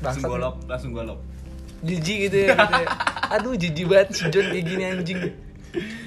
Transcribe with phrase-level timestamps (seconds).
[0.00, 1.20] langsung golop langsung golop
[1.80, 2.88] jijik gitu ya, gitu ya.
[3.32, 5.20] aduh jijik banget si John kayak gini anjing.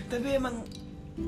[0.06, 0.62] Tapi emang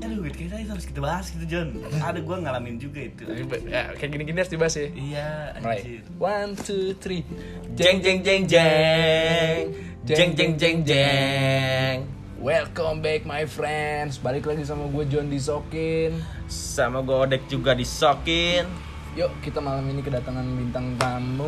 [0.02, 1.68] aduh kayaknya itu harus kita bahas gitu John.
[1.98, 3.26] Ada gue ngalamin juga itu.
[3.66, 4.88] Ya, kayak gini-gini harus dibahas ya.
[4.94, 5.30] Iya
[5.62, 5.80] mulai.
[5.82, 6.02] anjir.
[6.22, 7.26] One two three.
[7.74, 9.62] Jeng jeng jeng jeng.
[10.06, 11.98] Jeng jeng jeng jeng.
[12.38, 14.22] Welcome back my friends.
[14.22, 16.22] Balik lagi sama gue John Disokin.
[16.46, 18.70] Sama gue Odek juga disokin
[19.16, 21.48] yuk kita malam ini kedatangan bintang tamu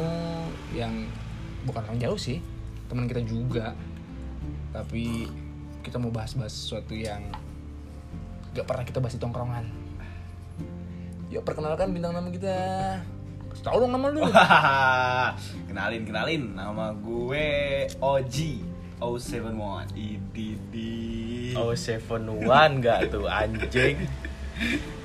[0.72, 1.04] yang
[1.68, 2.40] bukan orang jauh sih
[2.88, 3.76] teman kita juga.
[4.72, 5.28] Tapi
[5.84, 7.20] kita mau bahas-bahas sesuatu yang
[8.56, 9.66] gak pernah kita bahas di tongkrongan.
[11.28, 12.56] Yuk perkenalkan bintang tamu kita.
[13.52, 14.24] Kasih tau dong nama lu.
[15.68, 16.56] Kenalin kenalin.
[16.56, 17.48] Nama gue
[18.00, 18.38] OG
[18.98, 20.74] 071 IDD
[21.54, 24.10] Oh seven one gak tuh anjing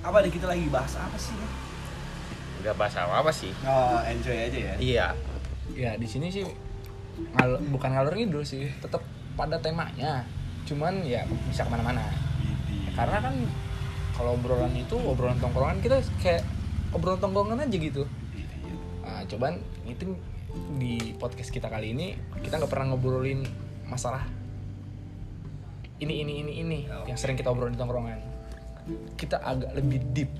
[0.00, 1.36] apa nih kita lagi bahas apa sih
[2.60, 3.48] Gak bahas apa, apa sih.
[3.64, 4.74] Oh enjoy aja ya?
[4.76, 5.06] Iya.
[5.72, 6.44] Ya di sini sih
[7.32, 9.00] ngal- bukan ngalur ngidul sih tetap
[9.32, 10.28] pada temanya.
[10.68, 12.04] Cuman ya bisa ke mana-mana.
[12.04, 13.32] IDD karena kan
[14.12, 16.44] kalau obrolan itu obrolan tongkrongan kita kayak
[16.92, 18.04] obrolan tongkrongan aja gitu.
[18.36, 18.74] Iya, iya.
[19.00, 19.56] nah cobaan
[19.88, 20.04] itu
[20.76, 22.12] di podcast kita kali ini
[22.44, 23.40] kita nggak pernah ngobrolin
[23.88, 24.26] masalah
[26.02, 28.18] ini ini ini ini yang sering kita obrolin di tongkrongan
[29.14, 30.30] kita agak lebih deep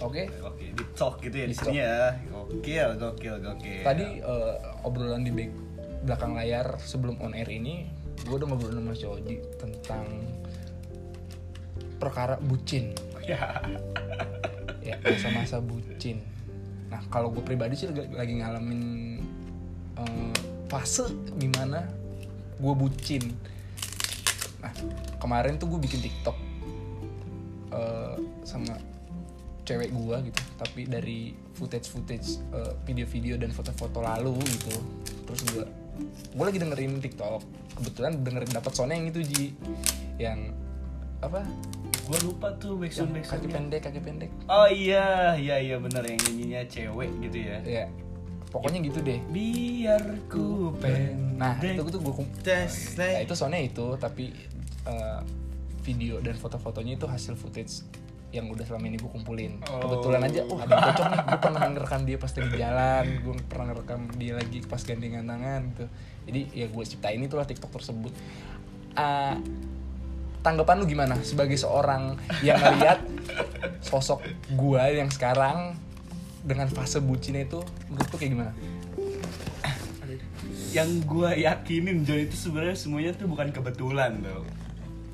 [0.00, 2.16] oke Oke, di talk gitu ya di Deep sini ya.
[2.32, 3.82] Gokil, gokil, gokil.
[3.84, 5.60] tadi eh, obrolan di back-
[6.00, 7.84] belakang layar sebelum on air ini
[8.20, 10.04] gue udah ngobrol sama si Oji tentang
[12.00, 13.60] perkara bucin ya.
[14.80, 16.24] ya masa-masa bucin
[16.88, 18.82] nah kalau gue pribadi sih lagi, ngalamin
[19.96, 20.32] eh,
[20.66, 21.06] fase
[21.36, 21.84] di mana
[22.56, 23.20] gue bucin
[24.60, 24.72] nah
[25.16, 26.36] kemarin tuh gue bikin tiktok
[27.70, 28.74] eh, sama
[29.64, 32.42] cewek gue gitu tapi dari footage footage
[32.82, 34.74] video-video dan foto-foto lalu gitu.
[35.30, 35.64] Terus gue
[36.34, 37.44] gue lagi dengerin tiktok
[37.78, 39.44] kebetulan dengerin dapat sone yang itu ji.
[40.18, 40.52] Yang
[41.20, 41.44] apa?
[42.08, 44.30] Gua lupa tuh backsound yang kaki pendek kaki pendek.
[44.50, 47.58] Oh iya, iya iya benar yang nyanyinya cewek gitu ya.
[47.62, 47.84] ya
[48.50, 49.20] pokoknya gitu deh.
[49.30, 51.14] Biar ku pendek.
[51.38, 54.34] nah itu tuh gue Tes, nah, itu soalnya itu tapi
[54.84, 55.20] eh,
[55.80, 57.82] video dan foto-fotonya itu hasil footage
[58.30, 59.82] yang udah selama ini gue kumpulin Oh.
[59.82, 63.34] kebetulan aja oh ada yang cocok nih gue pernah ngerekam dia pas lagi jalan gue
[63.50, 65.84] pernah ngerekam dia lagi pas gandengan tangan gitu
[66.30, 68.12] jadi ya gue ciptain itulah tiktok tersebut
[68.90, 69.38] Ah,
[70.42, 72.98] tanggapan lu gimana sebagai seorang yang ngeliat
[73.86, 74.18] sosok
[74.50, 75.78] gue yang sekarang
[76.40, 78.52] dengan fase bucinnya itu menurut lu kayak gimana?
[80.70, 84.46] Yang gua yakinin John itu sebenarnya semuanya tuh bukan kebetulan tuh.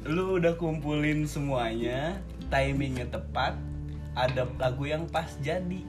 [0.06, 3.58] Lu udah kumpulin semuanya, timingnya tepat,
[4.14, 5.82] ada lagu yang pas jadi.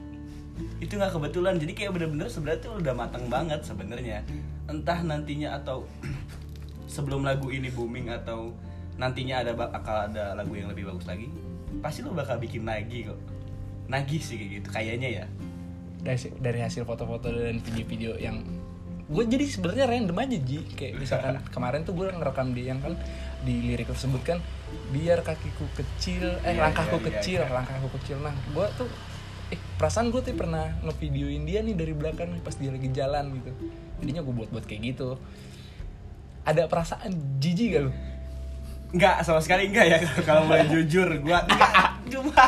[0.82, 1.62] Itu nggak kebetulan.
[1.62, 4.26] Jadi kayak bener-bener sebenarnya tuh udah matang banget sebenarnya.
[4.66, 5.86] Entah nantinya atau
[6.94, 8.50] sebelum lagu ini booming atau
[8.98, 11.30] nantinya ada bakal ada lagu yang lebih bagus lagi,
[11.78, 13.18] pasti lu bakal bikin lagi kok.
[13.86, 15.26] Nagih sih kayak gitu kayaknya ya.
[15.98, 18.42] dari dari hasil foto-foto dan video-video yang
[19.08, 20.58] gue jadi sebenarnya random aja ji.
[20.76, 22.94] Kayak misalkan kemarin tuh gue ngerekam dia yang kan
[23.40, 24.38] di lirik tersebut kan
[24.92, 26.36] biar kakiku kecil.
[26.44, 27.52] Eh Iya, langkahku iya, iya, kecil iya.
[27.52, 28.16] langkahku kecil.
[28.20, 28.88] Nah gue tuh
[29.48, 33.50] eh perasaan gue tuh pernah ngevideoin dia nih dari belakang pas dia lagi jalan gitu.
[34.04, 35.16] Jadinya gue buat buat kayak gitu.
[36.44, 37.92] Ada perasaan jijik gak lu?
[38.88, 41.08] Enggak, sama sekali enggak ya kalau boleh jujur.
[41.20, 41.72] Gua enggak
[42.12, 42.44] cuma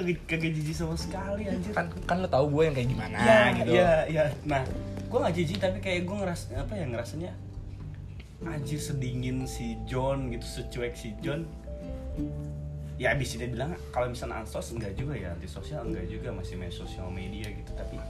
[0.00, 1.76] kagak kagak jijik sama sekali anjir.
[1.76, 4.24] kan kan lo tau gue yang kayak gimana ya, gitu ya, ya.
[4.48, 4.64] Nah,
[5.12, 7.30] gua nggak jijik tapi kayak gua ngeras apa ya ngerasanya
[8.48, 11.44] anjir sedingin si John gitu, secuek si John.
[12.96, 16.56] Ya bisa dia bilang kalau misalnya ansos enggak juga ya, anti sosial enggak juga masih
[16.56, 18.00] main sosial media gitu tapi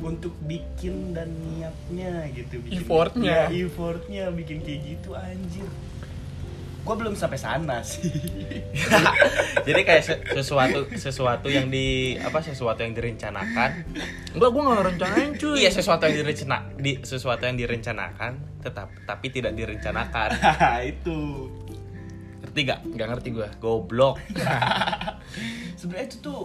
[0.00, 3.52] untuk bikin dan niatnya gitu bikin Effortnya.
[3.52, 5.68] ya, effortnya bikin kayak gitu anjir
[6.82, 8.02] gue belum sampai sana sih.
[9.62, 11.86] Jadi kayak se- sesuatu sesuatu yang di
[12.16, 13.70] apa sesuatu yang direncanakan.
[14.32, 15.56] Enggak gue gak ngerencanain cuy.
[15.58, 20.34] Iya sesuatu yang direncana di sesuatu yang direncanakan tetap tapi tidak direncanakan.
[20.92, 21.18] Itu.
[22.42, 22.80] Ngerti gak?
[22.84, 24.18] nggak ngerti gue Goblok.
[25.78, 26.40] Sebenarnya itu tuh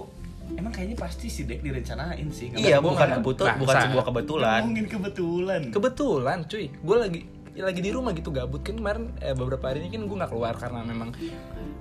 [0.49, 2.49] emang kayaknya pasti sih dek direncanain sih.
[2.49, 3.17] Nggak Iya bukan kan?
[3.19, 4.49] kebetulan Nah, bukan sa- sebuah kebetulan.
[4.53, 5.61] Nggak mungkin kebetulan.
[5.69, 6.65] Kebetulan cuy.
[6.71, 7.21] Gue lagi
[7.63, 10.53] lagi di rumah gitu gabut kan kemarin eh, beberapa hari ini kan gue nggak keluar
[10.57, 11.09] karena memang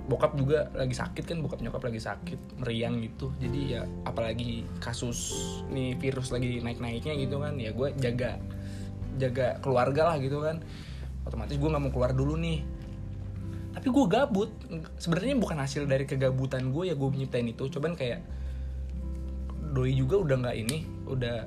[0.09, 3.29] bokap juga lagi sakit kan bokap nyokap lagi sakit meriang gitu.
[3.37, 5.35] Jadi ya apalagi kasus
[5.69, 8.41] nih virus lagi naik naiknya gitu kan ya gue jaga
[9.21, 10.63] jaga keluarga lah gitu kan.
[11.27, 12.65] Otomatis gue nggak mau keluar dulu nih.
[13.77, 14.49] Tapi gue gabut.
[14.97, 18.25] Sebenarnya bukan hasil dari kegabutan gue ya gue nyiptain itu coban kayak
[19.77, 21.45] doi juga udah nggak ini udah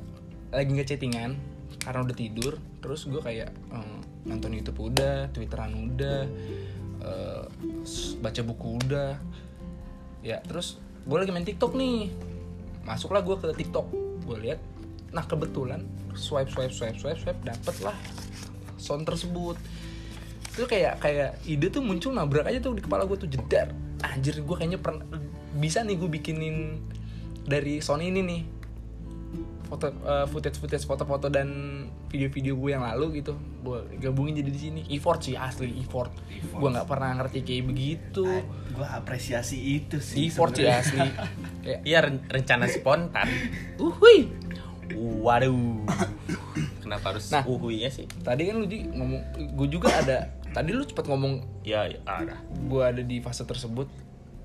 [0.55, 1.35] lagi nggak chattingan
[1.81, 2.53] karena udah tidur
[2.85, 3.51] terus gue kayak
[4.29, 6.29] nonton YouTube udah Twitteran udah
[7.85, 9.17] s- baca buku udah.
[10.21, 10.77] Ya terus
[11.09, 12.13] gue lagi main TikTok nih.
[12.85, 13.87] Masuklah gue ke TikTok.
[14.27, 14.61] Gue lihat
[15.11, 15.83] nah kebetulan
[16.15, 17.97] swipe swipe swipe swipe swipe dapet lah
[18.77, 19.57] sound tersebut.
[20.51, 23.73] Itu kayak kayak ide tuh muncul nabrak aja tuh di kepala gue tuh jedar.
[24.05, 25.05] Anjir gue kayaknya pernah
[25.57, 26.57] bisa nih gue bikinin
[27.49, 28.43] dari sound ini nih
[29.71, 31.47] foto eh, footage footage foto-foto dan
[32.07, 36.59] video-video gue yang lalu gitu gue gabungin jadi di sini effort sih asli effort, Effort.
[36.59, 38.27] gue nggak pernah ngerti kayak begitu
[38.69, 41.07] gue apresiasi itu sih effort sih asli
[41.63, 43.31] kayak Iya ren- rencana spontan.
[43.79, 44.27] uhui
[44.91, 45.87] Waduh.
[46.83, 47.47] Kenapa harus Nah.
[47.47, 48.11] uhuinya sih?
[48.21, 49.23] tadi kan lu Ji, ngomong
[49.55, 52.43] gue juga ada tadi lu cepet ngomong Ya, ya ada.
[52.59, 53.87] gue ada di fase tersebut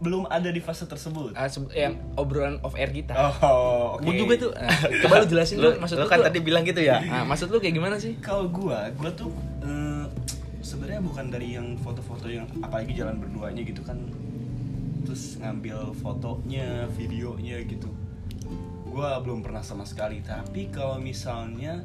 [0.06, 1.34] belum ada di fase tersebut.
[1.34, 3.18] Ah, se- yang obrolan off air kita.
[3.42, 4.06] Oh oke.
[4.06, 4.70] Gue juga tuh nah,
[5.02, 7.02] coba lu jelasin Lu, lu maksud lu lu kan tuh- tadi bilang gitu ya?
[7.02, 8.14] nah, maksud lu kayak gimana sih?
[8.22, 10.06] Kalau gua gua tuh eh,
[10.62, 13.98] sebenarnya bukan dari yang foto-foto yang apalagi jalan berduanya gitu kan
[15.02, 17.90] terus ngambil fotonya videonya gitu.
[18.86, 20.22] Gua belum pernah sama sekali.
[20.22, 21.82] Tapi kalau misalnya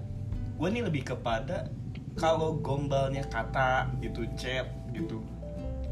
[0.57, 1.69] gua nih lebih kepada
[2.15, 5.23] kalau gombalnya kata gitu chat gitu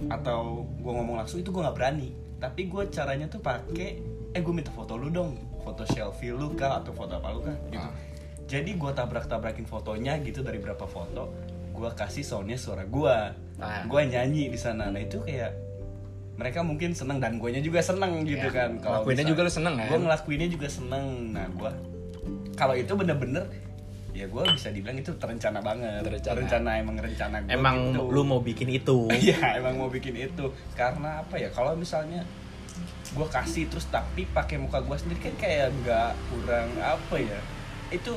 [0.07, 2.11] atau gua ngomong langsung itu gua nggak berani.
[2.39, 3.99] Tapi gua caranya tuh pakai
[4.31, 5.35] eh gua minta foto lu dong.
[5.59, 7.83] Foto selfie lu kah atau foto apa lu kah gitu.
[7.83, 7.93] Ah.
[8.49, 11.29] jadi gue tabrak-tabrakin fotonya gitu dari berapa foto
[11.69, 13.17] gue kasih soundnya suara gue
[13.61, 13.85] Ah.
[13.85, 14.89] gue nyanyi di sana.
[14.89, 15.53] Nah itu kayak
[16.35, 18.71] mereka mungkin seneng dan guanya juga seneng gitu Ya, kan.
[18.81, 19.87] Ngelakuinnya juga lu seneng, kan?
[19.87, 21.07] gue ngelakuinnya juga seneng.
[21.35, 21.71] Nah gue
[22.55, 23.45] kalau itu bener-bener
[24.19, 26.71] ya gue bisa dibilang itu terencana banget Terencana.
[26.77, 28.11] emang rencana gue Emang gitu.
[28.11, 29.07] lu mau bikin itu.
[29.21, 30.45] Iya emang mau bikin itu
[30.75, 32.27] karena apa ya kalau misalnya
[33.09, 37.39] gue kasih terus tapi pakai muka gue sendiri kan kayak nggak kurang apa ya
[37.89, 38.13] itu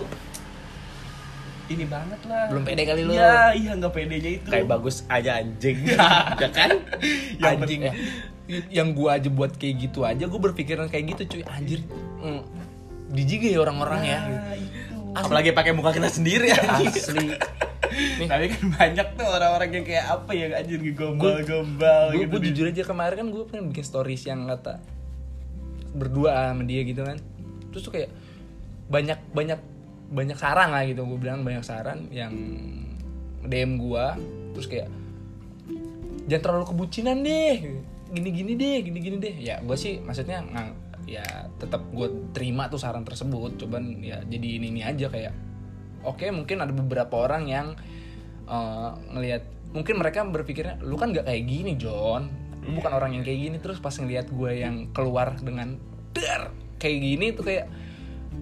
[1.69, 3.13] ini banget lah Belum pede kali lu.
[3.13, 5.77] Iya iya nggak pedenya itu Kayak bagus aja anjing.
[6.43, 6.71] ya kan?
[7.39, 7.81] Yang Anjing.
[7.81, 7.93] ya,
[8.67, 11.79] yang gua aja buat kayak gitu aja gue berpikiran kayak gitu cuy anjir
[12.19, 12.43] mm,
[13.09, 14.19] dijig ya orang-orang ya
[15.11, 15.27] Itu.
[15.27, 17.35] Apalagi pakai muka kita sendiri asli.
[17.91, 18.27] Nih.
[18.31, 22.65] Tapi kan banyak tuh orang-orang yang kayak apa ya anjir gombal-gombal gue gitu di- jujur
[22.71, 24.79] aja kemarin kan gue pengen bikin stories yang kata
[25.91, 27.19] berdua sama dia gitu kan.
[27.75, 28.09] Terus tuh kayak
[28.87, 29.59] banyak banyak
[30.07, 31.03] banyak saran lah gitu.
[31.03, 32.31] Gue bilang banyak saran yang
[33.43, 34.05] DM gue
[34.55, 34.87] terus kayak
[36.31, 37.55] jangan terlalu kebucinan deh.
[38.11, 39.35] Gini gini deh gini gini deh.
[39.35, 40.71] Ya gue sih maksudnya ngang,
[41.09, 41.25] ya
[41.57, 45.33] tetap gue terima tuh saran tersebut cuman ya jadi ini ini aja kayak
[46.05, 47.67] oke mungkin ada beberapa orang yang
[48.45, 52.27] eh, ngelihat mungkin mereka berpikirnya lu kan nggak kayak gini John.
[52.61, 53.57] Lu bukan orang yang kayak gini.
[53.57, 55.79] terus pas ngelihat gue yang keluar dengan
[56.11, 57.65] der kayak gini tuh kayak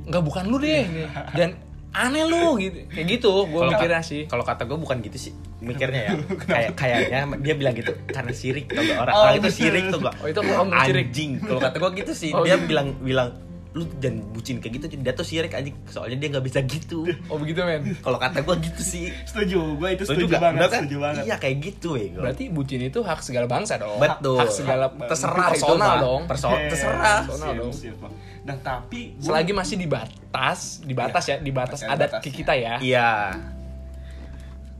[0.10, 0.86] nggak bukan lu deh.
[1.38, 1.56] Dan
[1.90, 6.02] aneh lu gitu kayak gitu gue mikirnya sih Kalau kata gue bukan gitu sih mikirnya
[6.06, 6.14] ya.
[6.48, 9.58] Kayak kayaknya dia bilang gitu karena sirik tau gak orang Oh, orang itu betul.
[9.60, 10.16] sirik tuh gak.
[10.16, 11.06] Oh, itu om sirik.
[11.10, 11.32] Anjing.
[11.42, 12.68] Kalau kata gue gitu sih Oh, dia gitu.
[12.68, 13.30] bilang bilang
[13.70, 15.78] lu jangan bucin kayak gitu dia tuh sirik anjing.
[15.86, 17.06] Soalnya dia nggak bisa gitu.
[17.30, 17.86] Oh begitu men?
[17.98, 19.14] Kalau kata gue gitu sih.
[19.24, 20.82] Setuju gue itu setuju juga banget kan?
[20.84, 21.24] setuju banget.
[21.24, 23.98] Iya kayak gitu ya berarti bucin itu hak segala bangsa dong.
[23.98, 24.42] Betul.
[24.42, 25.98] Hak segala terserah itu personal mah.
[26.00, 26.22] dong.
[26.26, 27.20] Perso- Oke, terserah.
[27.24, 27.72] Personal siap, dong.
[27.72, 27.98] siap,
[28.40, 32.32] nah tapi gua- selagi masih di batas di batas ya di batas adat batasnya.
[32.34, 32.74] kita ya.
[32.80, 33.10] Iya.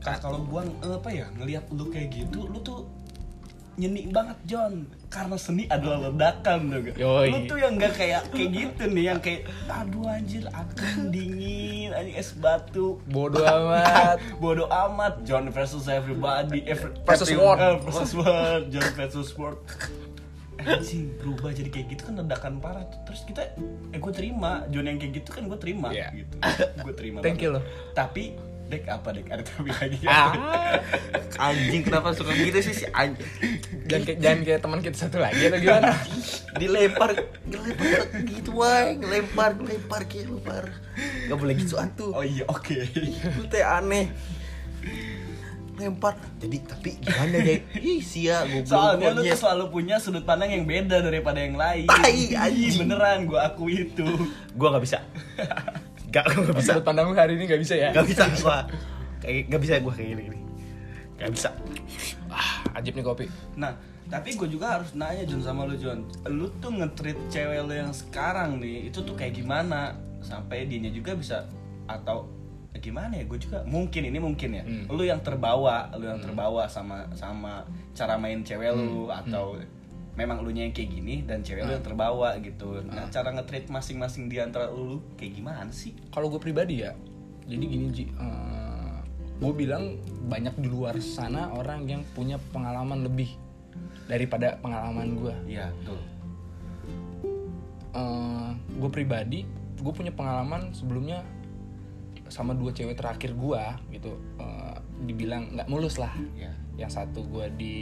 [0.00, 2.88] Kak, kalau gua eh, apa ya ngelihat lu kayak gitu, lu tuh
[3.76, 6.94] nyenik banget John karena seni adalah ledakan tuh gak?
[6.96, 7.28] Yoi.
[7.28, 12.14] Lu tuh yang nggak kayak kayak gitu nih yang kayak aduh anjir adem dingin anjing
[12.14, 17.82] es batu bodoh amat bodoh amat John versus everybody every, Versus every- world.
[17.82, 19.58] versus world John versus world
[20.60, 23.00] anjing berubah jadi kayak gitu kan ledakan parah tuh.
[23.02, 23.48] terus kita
[23.90, 26.12] eh gue terima John yang kayak gitu kan gue terima Iya.
[26.14, 26.34] gitu
[26.84, 27.58] gue terima Thank you banget.
[27.58, 27.62] loh.
[27.92, 28.24] tapi
[28.70, 29.26] dek apa dek?
[29.26, 29.98] Ada tapi lagi?
[30.10, 30.32] Ah
[31.40, 33.26] anjing kenapa suka gitu sih si anjing?
[33.88, 35.96] Jangan kayak jangan kayak teman kita satu lagi atau gimana?
[36.60, 37.10] Dilempar
[37.48, 40.64] dilempar gitu wae ngelempar ngelempar kayak lempar
[41.00, 42.76] gak boleh gitu antu oh iya oke.
[42.92, 44.12] Itu teh aneh.
[45.80, 46.12] Lempar.
[46.36, 50.68] Jadi tapi gimana deh ih sia goblok soalnya lu tuh selalu punya sudut pandang yang
[50.68, 51.88] beda daripada yang lain.
[51.88, 52.84] Tai, anjing.
[52.84, 54.06] beneran gue akui itu.
[54.52, 55.00] Gua nggak bisa
[56.10, 56.70] gak gak bisa.
[56.74, 57.90] sudut pandang lu hari ini nggak bisa ya?
[57.94, 58.66] Gak bisa gua.
[59.22, 60.38] Kayak gak bisa gua kayak gini gini.
[61.18, 61.48] Gak bisa.
[62.30, 63.26] Ah ajib nih kopi.
[63.58, 63.74] Nah,
[64.10, 67.94] tapi gue juga harus nanya John sama lu John Lu tuh nge-treat cewek lu yang
[67.94, 69.94] sekarang nih Itu tuh kayak gimana?
[70.18, 71.46] Sampai dianya juga bisa
[71.86, 72.26] Atau
[72.82, 73.24] gimana ya?
[73.26, 74.62] Gue juga mungkin ini mungkin ya.
[74.66, 74.86] Hmm.
[74.90, 79.58] lu yang terbawa lu yang terbawa sama sama cara main cewek lu atau
[80.18, 82.82] memang lu yang kayak gini dan cewek lu yang terbawa gitu.
[82.86, 85.94] Nah cara nge-treat masing-masing di antara lu kayak gimana sih?
[86.10, 86.94] Kalau gue pribadi ya
[87.50, 88.06] jadi gini Ji
[89.40, 89.96] gue bilang
[90.28, 93.32] banyak di luar sana orang yang punya pengalaman lebih
[94.04, 96.00] daripada pengalaman gue iya betul.
[98.80, 99.48] Gue pribadi
[99.80, 101.24] gue punya pengalaman sebelumnya
[102.30, 103.62] sama dua cewek terakhir gue
[103.96, 104.76] gitu Eh,
[105.08, 106.12] dibilang nggak mulus lah.
[106.36, 107.76] Ya yang satu gue di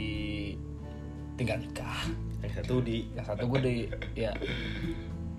[1.39, 2.03] tinggal nikah.
[2.43, 3.75] Yang satu di yang satu gue di
[4.13, 4.35] ya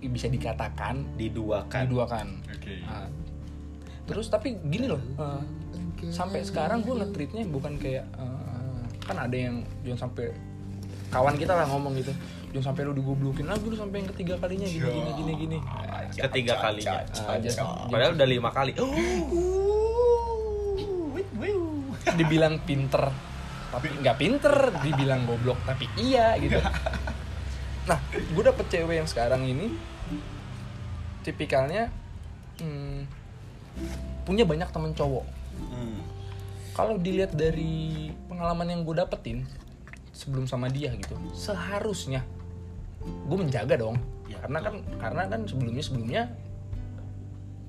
[0.01, 1.81] bisa dikatakan diduakan.
[1.85, 2.27] diduakan.
[2.49, 2.81] Oke.
[2.81, 3.05] Nah,
[4.09, 5.43] terus tapi gini loh eh,
[6.09, 10.33] sampai sekarang gue ngetritnya bukan kayak eh, kan ada yang jangan sampai
[11.13, 12.17] kawan kita lah ngomong gitu.
[12.51, 15.59] Jangan sampai lu digoblokin lagi lu sampai yang ketiga kalinya gini gini gini gini.
[15.61, 17.05] Nah, Ketiga kalinya.
[17.23, 18.73] ah, jangan- Padahal udah lima kali.
[22.01, 23.13] Oh, dibilang pinter
[23.71, 26.59] tapi nggak pinter dibilang goblok tapi iya gitu.
[27.89, 29.75] Nah gue dapet cewek yang sekarang ini
[31.23, 31.91] tipikalnya
[32.59, 33.07] hmm,
[34.27, 35.27] punya banyak temen cowok.
[35.61, 36.01] Hmm.
[36.73, 39.45] kalau dilihat dari pengalaman yang gue dapetin
[40.15, 42.25] sebelum sama dia gitu seharusnya
[43.01, 44.01] gue menjaga dong.
[44.31, 46.23] Ya, karena kan karena kan sebelumnya sebelumnya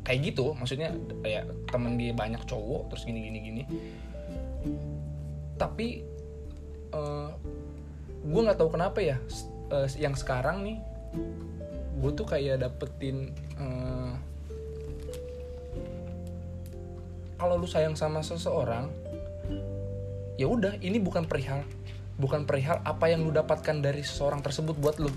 [0.07, 0.53] kayak gitu.
[0.55, 3.63] Maksudnya kayak temen dia banyak cowok terus gini gini gini
[5.61, 6.01] tapi
[8.21, 9.17] gue nggak tahu kenapa ya
[9.73, 10.77] eh, yang sekarang nih
[12.01, 14.13] gue tuh kayak dapetin eh,
[17.41, 18.93] kalau lu sayang sama seseorang
[20.37, 21.65] ya udah ini bukan perihal
[22.21, 25.09] bukan perihal apa yang lu dapatkan dari seseorang tersebut buat lu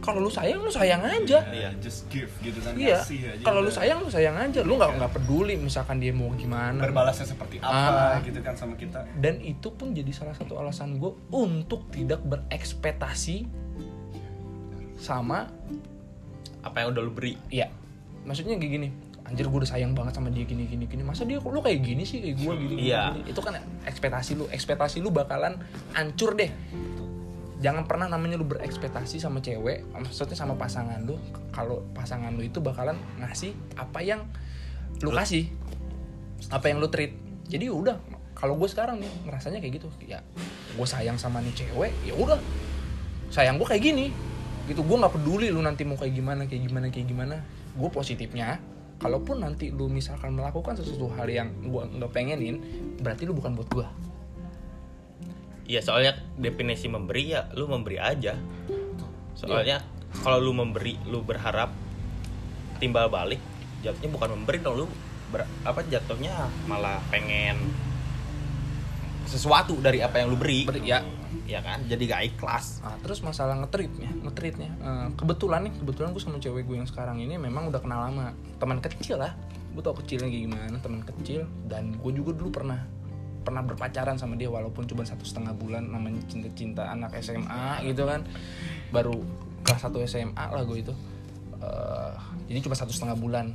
[0.00, 1.40] kalau lu sayang lu sayang aja.
[1.50, 3.00] Iya, just give gitu kan iya.
[3.00, 4.60] aja kalau lu sayang lu sayang aja.
[4.64, 6.80] Lu nggak nggak peduli misalkan dia mau gimana.
[6.80, 8.16] Berbalasnya seperti Ah.
[8.16, 9.04] apa gitu kan sama kita.
[9.18, 13.48] Dan itu pun jadi salah satu alasan gue untuk tidak berekspektasi
[15.00, 15.48] sama
[16.60, 17.40] apa yang udah lu beri?
[17.48, 17.72] ya
[18.28, 18.88] maksudnya kayak gini
[19.24, 21.06] anjir gue udah sayang banget sama dia gini gini gini.
[21.06, 23.14] Masa dia lu kayak gini sih kayak gue gini, gini, Iya.
[23.14, 23.30] gini.
[23.30, 24.44] itu kan ekspektasi lu.
[24.50, 25.54] Ekspektasi lu bakalan
[25.94, 26.50] hancur deh
[27.60, 31.20] jangan pernah namanya lu berekspektasi sama cewek maksudnya sama pasangan lu.
[31.52, 34.24] Kalau pasangan lu itu bakalan ngasih apa yang
[35.04, 35.52] lu kasih
[36.48, 37.12] apa yang lu treat.
[37.46, 38.00] Jadi udah
[38.32, 39.88] kalau gue sekarang nih ngerasanya kayak gitu.
[40.08, 40.24] Ya
[40.74, 42.40] gue sayang sama nih cewek ya udah.
[43.28, 44.08] Sayang gue kayak gini.
[44.64, 47.36] Gitu gue nggak peduli lu nanti mau kayak gimana kayak gimana kayak gimana.
[47.76, 48.56] Gue positifnya
[49.00, 52.60] kalaupun nanti lu misalkan melakukan sesuatu hal yang gue nggak pengenin
[53.00, 53.86] berarti lu bukan buat gue
[55.70, 58.34] Iya soalnya definisi memberi ya lu memberi aja.
[59.38, 59.78] Soalnya
[60.26, 61.70] kalau lu memberi lu berharap
[62.82, 63.38] timbal balik
[63.86, 64.86] jatuhnya bukan memberi dong lu
[65.30, 67.54] ber- apa jatuhnya malah pengen
[69.30, 70.66] sesuatu dari apa yang lu beri.
[70.66, 71.06] Ber- ya.
[71.46, 71.86] Ya kan?
[71.86, 72.82] Jadi gak ikhlas.
[72.82, 74.70] Nah, terus masalah ngetritnya, ngetritnya.
[74.70, 78.34] Eh, kebetulan nih, kebetulan gue sama cewek gue yang sekarang ini memang udah kenal lama,
[78.58, 79.34] teman kecil lah.
[79.74, 81.46] Gue tau kecilnya kayak gimana, teman kecil.
[81.66, 82.82] Dan gue juga dulu pernah
[83.50, 88.22] pernah berpacaran sama dia walaupun cuma satu setengah bulan namanya cinta-cinta anak SMA gitu kan.
[88.94, 89.26] Baru
[89.66, 90.94] kelas 1 SMA lah gue itu.
[91.58, 92.14] Eh,
[92.46, 93.50] jadi cuma satu setengah bulan.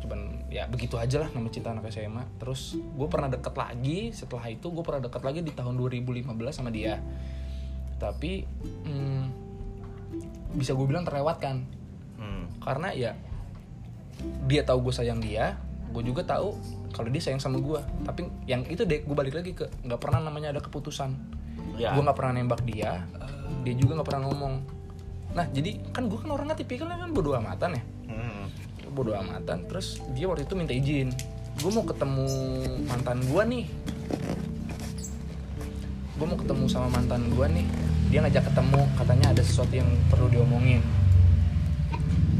[0.00, 4.48] Cuman ya begitu aja lah nama cinta anak SMA terus gue pernah deket lagi setelah
[4.48, 6.96] itu gue pernah deket lagi di tahun 2015 sama dia.
[8.00, 8.48] Tapi
[8.88, 9.24] hmm,
[10.56, 11.76] bisa gue bilang terlewatkan.
[12.18, 12.50] Hmm.
[12.58, 13.14] karena ya
[14.50, 15.54] dia tahu gue sayang dia
[15.94, 16.58] gue juga tahu
[16.92, 20.24] kalau dia sayang sama gue tapi yang itu deh gue balik lagi ke nggak pernah
[20.24, 21.14] namanya ada keputusan.
[21.78, 21.94] Ya.
[21.94, 23.06] gue nggak pernah nembak dia
[23.62, 24.54] dia juga nggak pernah ngomong.
[25.36, 27.82] Nah jadi kan gue kan orangnya tipikalnya kan bodo amatan ya.
[28.10, 28.44] Hmm.
[28.92, 29.68] bodo amatan.
[29.68, 31.12] Terus dia waktu itu minta izin.
[31.58, 32.26] Gue mau ketemu
[32.88, 33.64] mantan gue nih.
[36.18, 37.66] Gue mau ketemu sama mantan gue nih.
[38.08, 40.80] Dia ngajak ketemu katanya ada sesuatu yang perlu diomongin.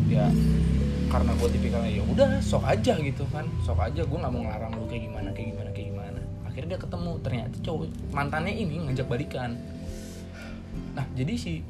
[0.09, 0.33] Ya
[1.08, 3.48] karena gue tipikalnya ya udah sok aja gitu kan.
[3.64, 6.20] Sok aja gue nggak mau ngelarang lu kayak gimana kayak gimana kayak gimana.
[6.44, 9.50] Akhirnya dia ketemu ternyata cowok mantannya ini ngajak balikan.
[10.92, 11.64] Nah jadi si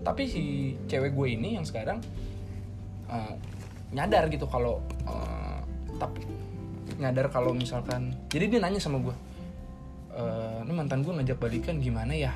[0.00, 2.00] tapi si cewek gue ini yang sekarang
[3.12, 3.34] eh,
[3.92, 5.60] nyadar gitu kalau eh,
[6.00, 6.24] tapi
[6.96, 9.16] nyadar kalau misalkan jadi dia nanya sama gue
[10.10, 12.32] "Eh, ini mantan gue ngajak balikan gimana ya?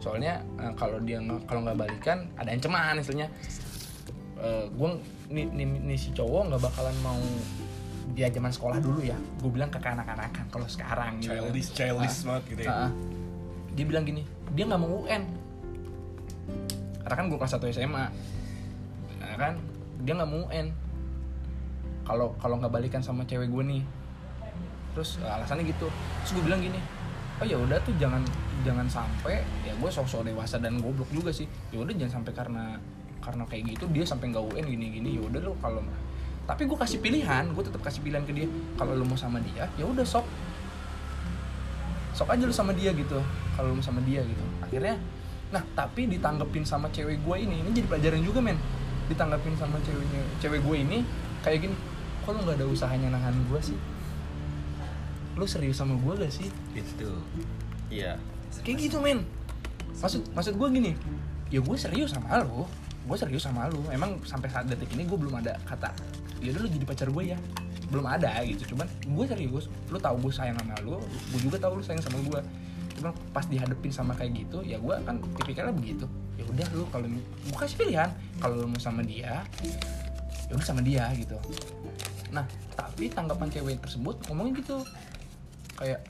[0.00, 3.28] Soalnya eh, kalau dia kalau nggak balikan ada ancaman istilahnya
[4.38, 4.90] Eh, gue
[5.28, 7.20] nih, nih, nih si cowok nggak bakalan mau
[8.16, 9.16] dia zaman sekolah dulu ya.
[9.38, 11.36] Gue bilang ke kanak-kanakan kalau sekarang gitu.
[11.36, 12.88] Childish childish banget gitu ya.
[12.88, 12.90] Ah,
[13.78, 15.22] dia bilang gini dia nggak mau UN
[17.04, 18.04] karena kan gue kelas 1 SMA
[19.22, 19.54] ya kan
[20.02, 20.66] dia nggak mau UN
[22.02, 23.82] kalau kalau nggak balikan sama cewek gue nih.
[24.96, 25.86] Terus eh, alasannya gitu.
[26.24, 26.80] Terus gue bilang gini
[27.38, 28.24] oh ya udah tuh jangan
[28.66, 29.44] jangan sampai.
[29.62, 31.46] Ya gue sok-sok dewasa dan goblok juga sih.
[31.70, 32.64] Ya udah jangan sampai karena
[33.18, 35.82] karena kayak gitu dia sampai nggak UN gini-gini ya udah lo kalau
[36.48, 38.48] tapi gue kasih pilihan gue tetap kasih pilihan ke dia.
[38.80, 40.24] Kalau lo mau sama dia ya udah sok.
[42.16, 43.20] Sok aja lu sama dia gitu
[43.52, 44.44] kalau lu sama dia gitu.
[44.64, 44.96] Akhirnya
[45.48, 48.56] nah tapi ditanggepin sama cewek gue ini ini jadi pelajaran juga men.
[49.12, 50.98] Ditanggepin sama ceweknya cewek gue ini
[51.44, 51.76] kayak gini
[52.24, 53.78] kok lu nggak ada usahanya nahan gue sih?
[55.36, 56.48] Lu serius sama gue gak sih?
[56.72, 57.12] Gitu.
[57.92, 58.16] iya.
[58.64, 59.20] Kayak gitu men.
[60.00, 60.92] Maksud maksud gue gini
[61.48, 62.68] ya gue serius sama lu
[63.08, 63.80] gue serius sama lu.
[63.88, 65.88] Emang sampai saat detik ini gue belum ada kata
[66.44, 67.38] ya lu jadi pacar gue ya.
[67.88, 68.76] Belum ada gitu.
[68.76, 71.00] Cuman gue serius lu tahu gue sayang sama lu
[71.32, 72.40] gue juga tahu lu sayang sama gue
[72.98, 76.04] cuman pas dihadepin sama kayak gitu ya gue kan tipikalnya begitu.
[76.36, 78.10] Ya udah lu kalau gue kasih pilihan.
[78.44, 79.40] Kalau lu mau sama dia
[80.48, 81.40] ya udah sama dia gitu.
[82.28, 82.44] Nah
[82.76, 84.84] tapi tanggapan cewek tersebut ngomongin gitu.
[85.80, 86.04] Kayak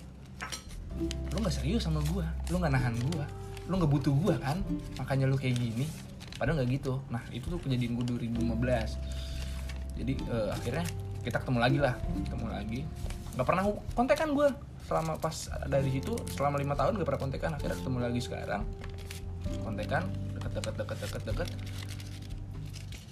[1.30, 2.26] lu nggak serius sama gua.
[2.50, 3.22] Lu nggak nahan gua.
[3.70, 4.58] Lu nggak butuh gua kan?
[4.98, 5.86] Makanya lu kayak gini
[6.38, 7.02] padahal nggak gitu.
[7.10, 10.84] Nah itu tuh kejadian gua 2015 jadi eh, akhirnya
[11.26, 12.80] kita ketemu lagi lah ketemu lagi.
[13.34, 14.48] Nggak pernah kontekan gua
[14.88, 15.36] selama pas
[15.68, 17.50] dari situ selama lima tahun gak pernah kontekan.
[17.58, 18.62] Akhirnya ketemu lagi sekarang.
[19.60, 20.02] Kontekan
[20.38, 21.48] deket deket deket deket deket.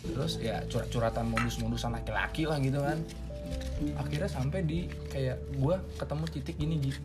[0.06, 2.98] Terus ya curat-curatan modus-modusan laki-laki lah gitu kan.
[3.98, 7.02] Akhirnya sampai di kayak gua ketemu titik gini gitu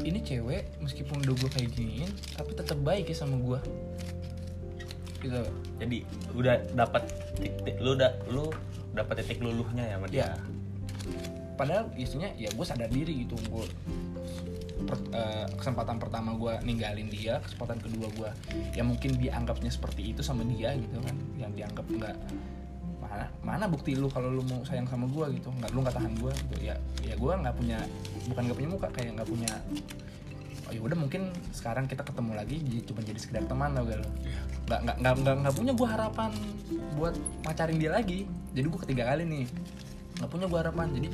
[0.00, 3.58] ini cewek meskipun udah gue kayak giniin tapi tetap baik ya sama gue
[5.20, 5.44] gitu.
[5.76, 7.04] Jadi udah dapat
[7.36, 8.48] titik lu udah lu
[8.96, 10.18] dapat titik luluhnya ya sama dia?
[10.20, 10.30] Ya
[11.60, 13.68] padahal isinya ya gue sadar diri gitu gue
[15.60, 18.30] kesempatan pertama gue ninggalin dia kesempatan kedua gue
[18.72, 21.16] ya mungkin dianggapnya seperti itu sama dia gitu kan.
[21.36, 22.16] Yang dianggap nggak
[23.10, 25.50] mana mana bukti lu kalau lu mau sayang sama gue gitu?
[25.50, 26.54] Nggak lu nggak tahan gue gitu.
[26.62, 27.78] Ya ya gue nggak punya
[28.30, 29.52] bukan nggak punya muka kayak nggak punya
[30.70, 34.06] oh ya udah mungkin sekarang kita ketemu lagi cuma jadi sekedar teman tau gak lo
[34.70, 36.30] nggak nggak nggak nggak nggak punya gue harapan
[36.94, 38.30] buat pacarin dia lagi.
[38.54, 39.44] Jadi gue ketiga kali nih.
[40.22, 40.86] Nggak punya gue harapan.
[40.94, 41.08] Jadi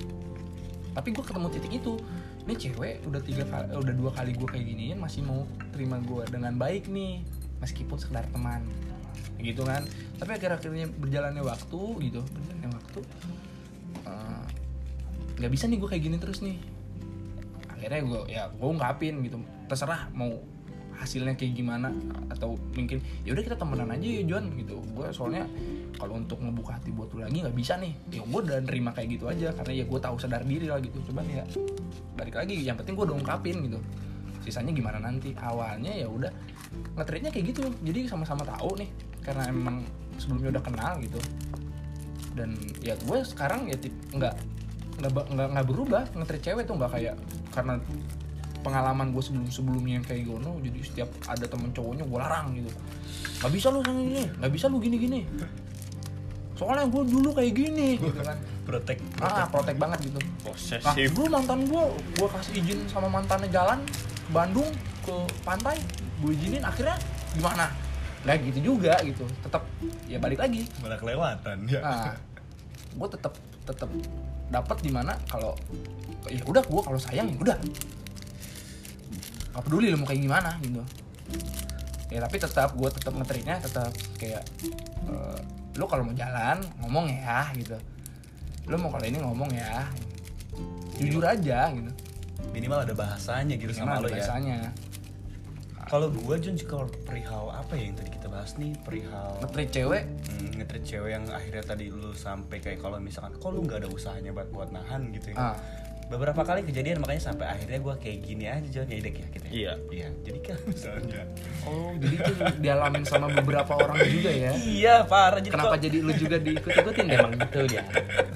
[0.92, 1.94] tapi gue ketemu titik itu.
[2.46, 5.42] Ini cewek udah tiga kali udah dua kali gue kayak giniin masih mau
[5.74, 7.26] terima gue dengan baik nih
[7.58, 8.62] meskipun sekedar teman
[9.40, 9.84] gitu kan.
[10.16, 13.00] Tapi akhir-akhirnya berjalannya waktu gitu berjalannya waktu
[14.06, 14.44] eh,
[15.36, 16.56] nggak bisa nih gue kayak gini terus nih.
[17.68, 19.36] Akhirnya gue ya gue ungkapin gitu.
[19.68, 20.32] Terserah mau
[20.96, 21.92] hasilnya kayak gimana
[22.32, 24.80] atau mungkin ya udah kita temenan aja ya John gitu.
[24.96, 25.44] Gue soalnya
[26.00, 27.92] kalau untuk ngebuka hati buat lu lagi nggak bisa nih.
[28.08, 30.96] Ya gue udah nerima kayak gitu aja karena ya gue tahu sadar diri lah gitu.
[31.12, 31.44] Cuman ya
[32.16, 33.76] balik lagi yang penting gue udah ungkapin gitu
[34.46, 35.34] sisanya gimana nanti?
[35.34, 36.30] Awalnya ya udah
[36.94, 37.66] ngetritnya kayak gitu.
[37.82, 39.82] Jadi sama-sama tahu nih karena emang
[40.16, 41.20] sebelumnya udah kenal gitu.
[42.38, 44.34] Dan ya gue sekarang ya tip nggak
[44.96, 47.14] nggak nggak nggak berubah ngetrit cewek tuh nggak kayak
[47.52, 47.76] karena
[48.64, 52.70] pengalaman gue sebelum sebelumnya yang kayak gono jadi setiap ada temen cowoknya gue larang gitu.
[53.42, 55.20] Nggak bisa lu sama gini nggak bisa lu gini gini
[56.56, 58.36] soalnya gue dulu kayak gini gitu kan.
[58.66, 58.98] Protek.
[59.22, 59.76] ah protek.
[59.78, 60.18] banget gitu.
[60.18, 61.82] Nah, posesif dulu mantan gue,
[62.18, 63.78] gue kasih izin sama mantannya jalan
[64.26, 64.70] ke Bandung
[65.06, 65.14] ke
[65.46, 65.78] pantai,
[66.18, 66.98] gue izinin akhirnya
[67.38, 67.70] gimana?
[68.26, 69.62] Nggak gitu juga gitu, tetap
[70.10, 70.66] ya balik lagi.
[70.82, 71.78] Malah kelewatan ya.
[71.78, 72.18] Nah,
[72.98, 73.90] gue tetap tetap
[74.50, 75.54] dapat di mana kalau
[76.26, 77.56] ya udah gue kalau sayang ya udah,
[79.54, 80.82] gak peduli lo mau kayak gimana gitu.
[82.10, 84.42] Ya tapi tetap gue tetap ngetriknya tetap kayak
[85.06, 85.38] eh,
[85.78, 87.78] lo kalau mau jalan ngomong ya gitu.
[88.66, 89.86] Lo mau kalau ini ngomong ya,
[90.98, 91.90] jujur aja gitu.
[92.56, 94.14] Minimal ada bahasanya gitu sama Gimana lo ya.
[94.16, 94.58] bahasanya?
[95.86, 100.02] Kalau gue Jun kalau perihal apa ya yang tadi kita bahas nih perihal ngetrit cewek
[100.02, 103.88] hmm, ngetrit cewek yang akhirnya tadi lu sampai kayak kalau misalkan kok lu nggak ada
[103.94, 105.38] usahanya buat buat nahan gitu ya.
[105.38, 105.54] ah
[106.06, 109.44] Beberapa kali kejadian makanya sampai akhirnya gue kayak gini aja Jon ya idek ya kita.
[109.44, 109.52] ya?
[109.52, 109.72] Iya.
[109.90, 110.08] Iya.
[110.22, 111.22] Jadi kan misalnya
[111.62, 115.96] oh jadi itu dialamin sama beberapa orang juga ya Iya parah jadi kenapa kok- jadi
[115.98, 117.82] lu juga diikut-ikutin ya emang gitu dia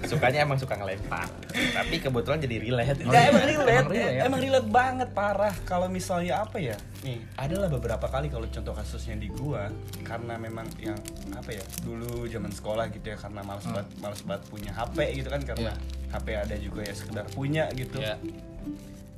[0.03, 1.31] sukanya emang suka ngelempar
[1.71, 3.29] tapi kebetulan jadi relate Oh, Ya, iya.
[3.31, 4.23] emang relate, Emang relate ya?
[4.25, 5.55] emang relate banget parah.
[5.63, 6.75] Kalau misalnya apa ya?
[7.01, 11.01] Nih, adalah beberapa kali kalau contoh kasusnya di gua karena memang yang
[11.33, 11.65] apa ya?
[11.81, 13.73] Dulu zaman sekolah gitu ya karena males Hmm.
[13.73, 15.73] banget males banget punya HP gitu kan karena
[16.09, 17.97] HP ada juga ya sekedar punya gitu.
[17.99, 18.21] ya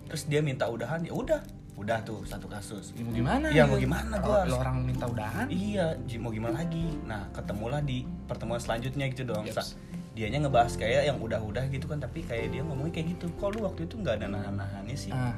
[0.07, 1.40] Terus dia minta udahan, ya udah.
[1.73, 2.92] Udah tuh satu kasus.
[2.92, 3.71] Ya, mau gimana Iya, gitu?
[3.73, 5.87] mau gimana gua harus- orang minta udahan Iya,
[6.21, 6.87] mau gimana lagi?
[7.03, 9.42] Nah, ketemulah di pertemuan selanjutnya gitu dong.
[9.42, 9.59] Yeps.
[9.59, 9.75] Sa-
[10.12, 13.33] Dianya ngebahas kayak yang udah-udah gitu kan, tapi kayak dia ngomongnya kayak gitu.
[13.33, 15.09] Kok lu waktu itu nggak ada nahan-nahannya sih?
[15.11, 15.33] ah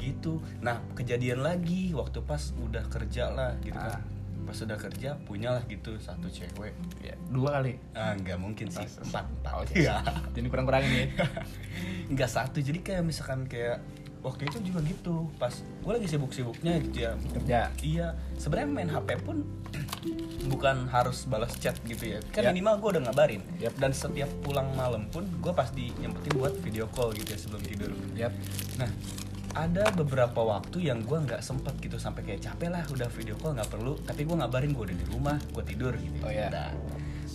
[0.00, 0.32] Gitu.
[0.58, 3.94] Nah, kejadian lagi waktu pas udah kerja lah gitu Ah.
[3.94, 4.02] kan.
[4.40, 6.74] pas sudah kerja punyalah gitu satu cewek.
[6.98, 7.76] Ya dua kali?
[7.92, 8.82] Ah nggak mungkin sih.
[8.82, 9.52] Oh, empat empat.
[9.52, 9.96] Oh, Iya.
[10.34, 11.06] jadi kurang kurangin ya.
[12.10, 13.78] Nggak satu jadi kayak misalkan kayak
[14.20, 15.28] waktu itu juga gitu.
[15.36, 17.58] Pas gue lagi sibuk-sibuknya gitu ya kerja.
[17.78, 19.44] Iya sebenarnya main HP pun
[20.50, 22.18] bukan harus balas chat gitu ya.
[22.30, 22.50] Kan Ya.
[22.50, 23.44] minimal gue udah ngabarin.
[23.56, 23.76] Yap.
[23.76, 27.92] dan setiap pulang malam pun gue pasti nyempetin buat video call gitu ya sebelum tidur.
[28.14, 28.32] Yap.
[28.76, 28.90] Nah
[29.50, 33.52] ada beberapa waktu yang gue nggak sempet gitu sampai kayak capek lah udah video call
[33.52, 36.46] nggak perlu tapi gue ngabarin gue udah di rumah gue tidur gitu Oh, iya.
[36.48, 36.70] Udah.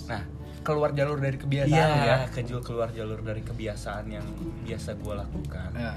[0.08, 0.22] nah
[0.62, 4.26] keluar jalur dari kebiasaan iya ya kejual keluar jalur dari kebiasaan yang
[4.62, 5.94] biasa gue lakukan Ya.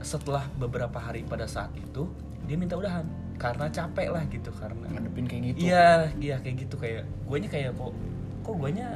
[0.00, 2.10] setelah beberapa hari pada saat itu
[2.44, 5.88] dia minta udahan karena capek lah gitu karena ngadepin kayak gitu iya
[6.18, 7.94] iya kayak gitu kayak guanya kayak kok
[8.42, 8.86] kok guanya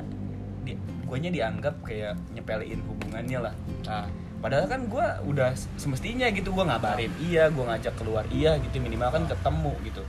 [0.63, 4.05] di guanya dianggap kayak nyepelein hubungannya lah nah
[4.39, 9.11] padahal kan gua udah semestinya gitu gua ngabarin iya gua ngajak keluar iya gitu minimal
[9.11, 10.03] kan ketemu gitu.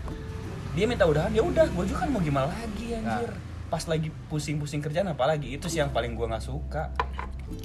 [0.78, 3.34] Dia minta udahan ya udah gua juga kan mau gimana lagi anjir.
[3.70, 6.94] Pas lagi pusing-pusing kerjaan apalagi itu sih yang paling gua nggak suka.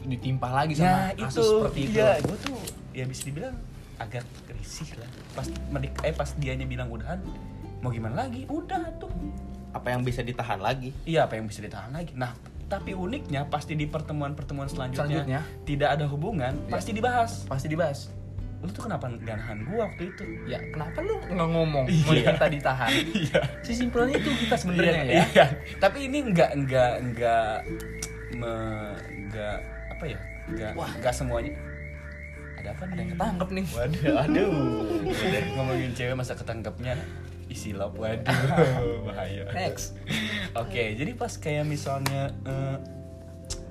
[0.09, 2.01] Ditimpa lagi ya sama itu kasus seperti itu.
[2.01, 2.57] iya gua tuh
[2.97, 3.57] ya bisa dibilang
[4.01, 4.25] agak
[4.57, 5.11] risih lah.
[5.37, 7.21] Pas medik eh pas dianya bilang udahan
[7.85, 8.49] mau gimana lagi?
[8.49, 9.13] Udah tuh.
[9.77, 10.97] Apa yang bisa ditahan lagi?
[11.05, 12.17] Iya apa yang bisa ditahan lagi?
[12.17, 15.41] Nah tapi uniknya pasti di pertemuan-pertemuan selanjutnya, Selanjutnya.
[15.63, 16.73] tidak ada hubungan Iya.
[16.75, 17.47] pasti dibahas.
[17.47, 18.11] Pasti dibahas.
[18.59, 20.25] Lu tuh kenapa nggak nahan gua waktu itu?
[20.45, 21.85] Ya kenapa lu nggak ngomong?
[21.87, 22.03] Iya.
[22.03, 22.91] mau minta ditahan?
[23.15, 23.41] Iya.
[23.61, 25.23] Sesimpelnya itu kita sebenarnya ya.
[25.31, 25.47] iya.
[25.79, 27.57] Tapi ini nggak nggak nggak
[28.35, 29.57] nggak
[29.95, 30.19] apa ya?
[30.51, 31.53] Nggak nggak semuanya.
[32.59, 33.65] Ada apa ada yang ketangkep nih.
[33.71, 34.51] Waduh aduh.
[35.55, 36.97] Ngomongin cewek masa ketangkepnya
[37.55, 38.35] isi lap waduh
[39.07, 39.47] bahaya.
[39.51, 39.95] Next.
[40.53, 42.77] Oke jadi pas kayak misalnya eh,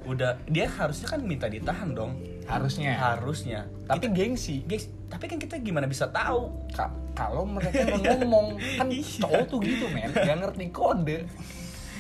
[0.04, 2.15] udah dia harusnya kan minta ditahan dong.
[2.43, 2.96] Harusnya.
[2.96, 3.67] Harusnya.
[3.84, 4.63] Tapi Kita- gengsi.
[4.63, 6.50] Guys tapi kan kita gimana bisa tahu?
[6.72, 9.22] Ka- kalau mereka nggak ngomong kan Iya.
[9.22, 10.10] cowok tuh gitu men.
[10.10, 11.28] Gak ngerti kode.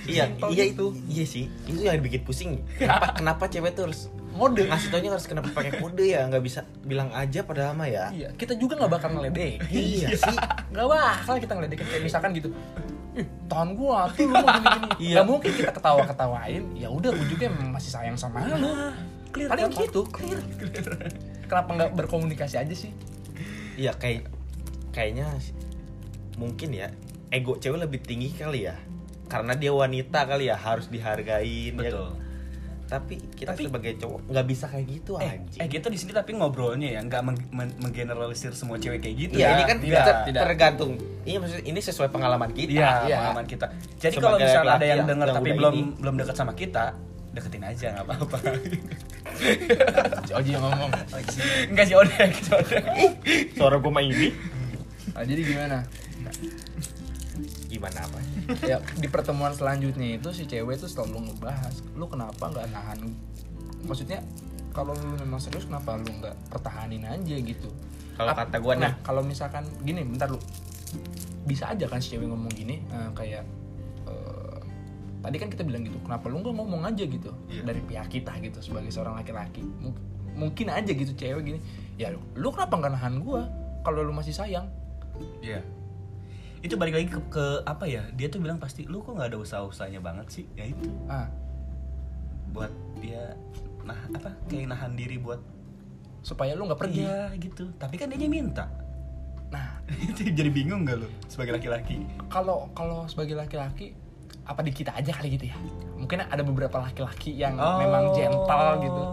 [0.03, 0.91] Iya Simpel iya gitu.
[0.91, 0.99] itu.
[1.07, 1.45] Iya sih.
[1.63, 2.59] Itu yang bikin pusing.
[2.75, 6.25] Kenapa kenapa cewek tuh harus ngode ngasih taunya harus kenapa pakai kode ya?
[6.25, 8.09] Nggak bisa bilang aja padahal mah ya.
[8.09, 9.61] Iya kita juga nggak bakal ngeledek.
[9.69, 10.37] Iya sih.
[10.73, 12.49] Nggak bakal kita ngeledekin kayak misalkan gitu.
[13.13, 14.89] Ih tahan gua tuh lu mau gini gini.
[15.13, 15.21] Iya.
[15.21, 18.57] mungkin kita ketawa ketawain ya udah gua juga emang masih sayang sama lu.
[19.33, 19.81] clear paling kan?
[19.85, 20.01] gitu.
[20.09, 20.41] Clear.
[21.45, 22.89] Kenapa nggak berkomunikasi aja sih?
[23.77, 24.29] Iya kayak
[24.93, 25.29] kayaknya
[26.37, 26.89] mungkin ya
[27.29, 28.77] ego cewek lebih tinggi kali ya.
[29.29, 32.13] Karena dia wanita kali ya harus dihargain ya.
[32.93, 36.13] Tapi kita Tapi- sebagai cowok nggak bisa kayak gitu eh, anjing eh kita di sini
[36.13, 39.51] tapi ngobrolnya ya nggak meng- men- menggeneralisir semua cewek kayak gitu Iya, ya.
[39.51, 40.03] ini kan Tidak.
[40.03, 40.41] ter- tidak.
[40.45, 40.91] tergantung.
[41.23, 42.69] Ini maksudnya ini sesuai pengalaman kita.
[42.69, 43.17] Iya, Iya.
[43.17, 43.65] pengalaman kita.
[43.97, 45.83] Jadi kalau misalnya ada yang ya, dengar tapi belum ini.
[45.97, 46.85] belum dekat sama kita,
[47.33, 48.37] deketin aja nggak apa-apa.
[50.27, 50.91] si Oji yang ngomong
[51.67, 52.83] Enggak sih Odek, si Odek.
[53.57, 54.29] Suara gue mah ini.
[55.09, 55.77] nah, jadi gimana
[57.65, 58.17] Gimana apa?
[58.71, 62.99] ya di pertemuan selanjutnya itu si cewek tuh selalu ngebahas lu kenapa nggak nahan?
[63.83, 64.19] Maksudnya
[64.71, 67.69] kalau lu memang serius kenapa lu nggak pertahanin aja gitu?
[68.13, 68.81] Kalau kata gua nih.
[68.83, 70.37] nah kalau misalkan gini bentar lu.
[71.43, 73.43] Bisa aja kan si cewek ngomong gini eh, kayak
[74.05, 74.57] eh,
[75.19, 77.03] tadi kan kita bilang gitu kenapa lu nggak ngomong aja?
[77.03, 77.31] gitu.
[77.47, 77.63] Iya.
[77.63, 79.61] dari pihak kita gitu sebagai seorang laki-laki.
[79.79, 79.99] Mung-
[80.33, 81.59] mungkin aja gitu cewek gini
[81.93, 83.45] ya lu, lu kenapa nggak nahan gua?
[83.83, 84.65] Kalau lu masih sayang.
[85.39, 85.61] Iya.
[86.63, 88.07] Itu balik lagi ke, ke apa ya?
[88.15, 90.45] Dia tuh bilang pasti lu kok nggak ada usaha-usahanya banget sih.
[90.55, 91.27] Ya itu ah
[92.53, 92.71] buat
[93.01, 93.35] dia
[93.83, 95.41] nah apa kayak nahan diri buat
[96.23, 97.67] supaya lu nggak pergi Iya gitu.
[97.75, 98.65] Tapi kan dia minta.
[99.51, 102.01] nah itu jadi bingung gak lu sebagai laki-laki?
[102.25, 103.93] kalau kalau sebagai laki-laki
[104.43, 105.57] apa di kita aja kali gitu ya
[105.95, 109.03] mungkin ada beberapa laki-laki yang memang gentle gitu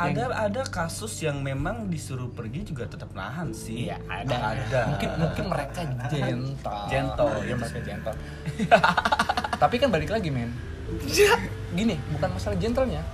[0.00, 0.08] Oh.
[0.08, 3.84] Ada ada kasus yang memang disuruh pergi juga tetap nahan sih.
[3.84, 4.80] iya ada Ada.
[4.88, 7.28] mungkin mungkin mereka gentle Gentle.
[7.44, 8.16] ya mereka gentle
[9.60, 10.48] tapi kan balik lagi men
[11.76, 13.04] gini bukan masalah gentlenya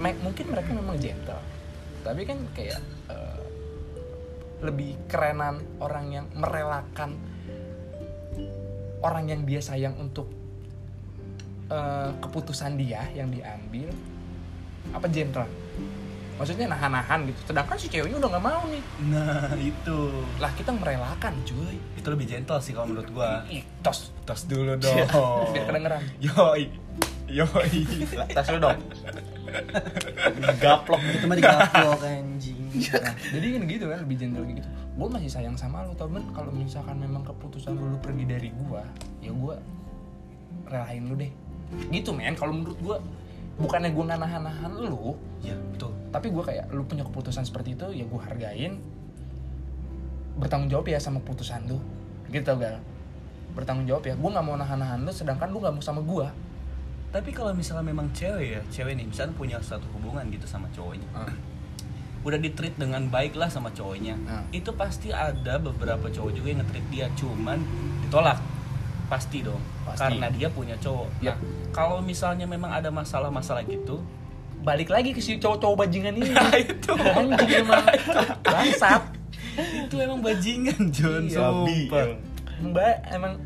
[0.00, 1.36] mungkin mereka memang gentle
[2.00, 2.80] tapi kan kayak
[3.12, 3.40] eh,
[4.64, 7.20] lebih kerenan orang yang merelakan
[9.04, 10.32] orang yang dia sayang untuk
[11.72, 13.88] eh, keputusan dia yang diambil
[14.92, 15.48] apa gentle
[16.32, 19.98] maksudnya nahan-nahan gitu sedangkan si ceweknya udah nggak mau nih Nah, itu.
[20.36, 23.46] lah kita merelakan cuy Itu lebih gentle sih kalau menurut gua.
[23.46, 24.96] Ih, tos Tos dulu dong.
[25.54, 26.66] biar kedengeran Yoi.
[27.30, 27.78] Yoi.
[28.34, 28.80] Tas lu dong.
[30.58, 35.28] Gaplok itu mah digaplok anjing Nah, jadi kan gitu kan lebih gentle gitu gue masih
[35.28, 38.80] sayang sama lu temen kalau misalkan memang keputusan lu, lu pergi dari gua
[39.20, 39.56] ya gua
[40.66, 41.32] relain lu deh
[41.88, 42.96] gitu men kalau menurut gua
[43.56, 45.90] bukannya gua nggak nahan-nahan lu Ya, betul.
[46.14, 48.78] tapi gua kayak lu punya keputusan seperti itu ya gua hargain
[50.32, 51.76] bertanggung jawab ya sama keputusan lu
[52.32, 52.80] gitu gak
[53.52, 56.26] bertanggung jawab ya gue nggak mau nahan-nahan lu sedangkan lu nggak mau sama gue
[57.12, 61.04] Tapi kalau misalnya memang cewek ya, cewek nih misalnya punya satu hubungan gitu sama cowoknya.
[62.24, 64.16] Udah ditreat dengan baik lah sama cowoknya.
[64.24, 64.40] Ah.
[64.48, 67.60] Itu pasti ada beberapa cowok juga yang nge-treat dia cuman
[68.00, 68.40] ditolak.
[69.12, 69.60] Pasti dong.
[69.84, 70.00] Pasti.
[70.00, 71.08] Karena dia punya cowok.
[71.20, 71.36] Yap.
[71.36, 71.38] Nah,
[71.76, 74.00] kalau misalnya memang ada masalah-masalah gitu,
[74.64, 76.32] balik lagi ke si cowok-cowok bajingan ini.
[76.64, 76.96] Itu.
[76.96, 77.84] Anjing emang.
[78.48, 79.04] Bangsat.
[79.84, 81.28] Itu emang bajingan John.
[81.28, 82.06] Iya, sumpah.
[82.62, 83.42] mbak emang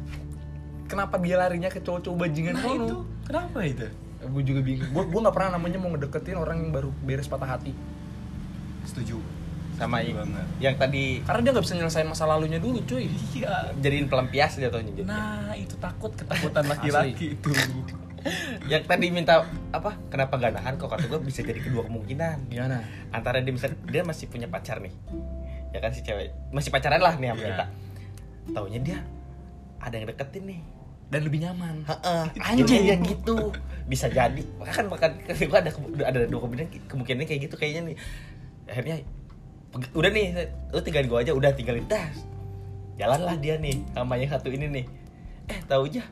[0.87, 2.97] kenapa dia larinya ke cowok-cowok bajingan Nah, itu.
[3.27, 3.87] Kenapa itu?
[4.23, 4.87] Gue juga bingung.
[4.95, 7.75] Gue gue nggak pernah namanya mau ngedeketin orang yang baru beres patah hati.
[8.87, 9.19] Setuju
[9.77, 10.47] sama i- banget.
[10.59, 11.21] yang tadi.
[11.21, 13.07] Karena dia nggak bisa nyelesain masa lalunya dulu cuy.
[13.33, 13.77] Iya.
[13.77, 15.05] Jadiin pelampias jatuhnya jadi.
[15.05, 17.51] nah itu takut ketakutan laki-laki itu.
[18.67, 20.75] Yang tadi minta apa kenapa gak nahan?
[20.75, 22.51] Kok kata gue bisa jadi kedua kemungkinan.
[22.51, 22.83] Gimana?
[23.09, 24.91] Antara dia misalnya dia masih punya pacar nih.
[25.71, 26.35] Ya kan si cewek.
[26.51, 27.49] Masih pacaran lah nih sama Iya.
[27.49, 27.65] kita.
[28.51, 28.99] Taunya dia
[29.79, 30.61] ada yang deketin nih.
[31.07, 31.87] Dan lebih nyaman.
[31.87, 32.83] Heeh, Anjing.
[32.83, 33.55] ya gitu.
[33.87, 34.43] Bisa jadi.
[34.65, 35.15] Kan bahkan
[35.47, 35.71] gua ada
[36.03, 37.97] ada dua kemungkinan kemungkinan kayak gitu kayaknya nih.
[38.67, 38.97] Akhirnya
[39.95, 40.27] udah nih
[40.73, 41.85] lu tinggalin gua aja udah tinggalin.
[41.89, 42.09] Dah
[42.97, 44.85] jalanlah dia nih sama yang satu ini nih.
[45.53, 46.05] Eh tahu aja.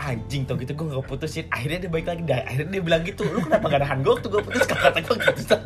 [0.00, 1.44] Anjing tau gitu gue gak putusin.
[1.52, 2.22] Akhirnya dia baik lagi.
[2.24, 3.22] Dah akhirnya dia bilang gitu.
[3.28, 4.64] Lu kenapa gak nahan gue waktu gue putus?
[4.64, 5.56] Kata gue gitu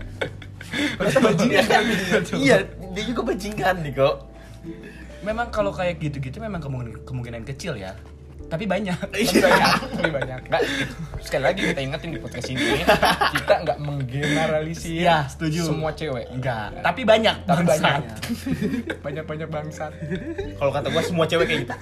[1.22, 1.84] bajingan kan
[2.34, 4.26] iya dia juga bajingan nih kok.
[5.22, 7.94] Memang kalau kayak gitu-gitu memang kemungkinan kemungkinan kecil ya
[8.54, 8.94] tapi banyak.
[9.18, 10.40] Lebih banyak lebih banyak.
[10.46, 10.62] Nggak
[11.18, 12.62] sekali lagi kita ingetin di podcast ini
[13.34, 15.74] kita nggak menggeneralisir Iya, setuju.
[15.74, 16.30] semua cewek.
[16.30, 17.82] Enggak tapi banyak tapi bangsat.
[17.82, 18.18] banyak.
[19.04, 19.92] Banyak banyak bangsat.
[20.54, 21.74] Kalau kata gue semua cewek kayak gitu.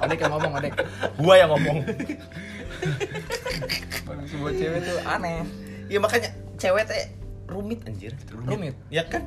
[0.00, 0.74] Odek yang ngomong odek
[1.14, 1.78] gue yang ngomong.
[4.28, 5.44] Semua cewek tuh aneh.
[5.88, 7.04] Ya makanya cewek teh
[7.48, 8.12] rumit anjir.
[8.32, 8.74] Rumit?
[8.88, 9.24] Ya kan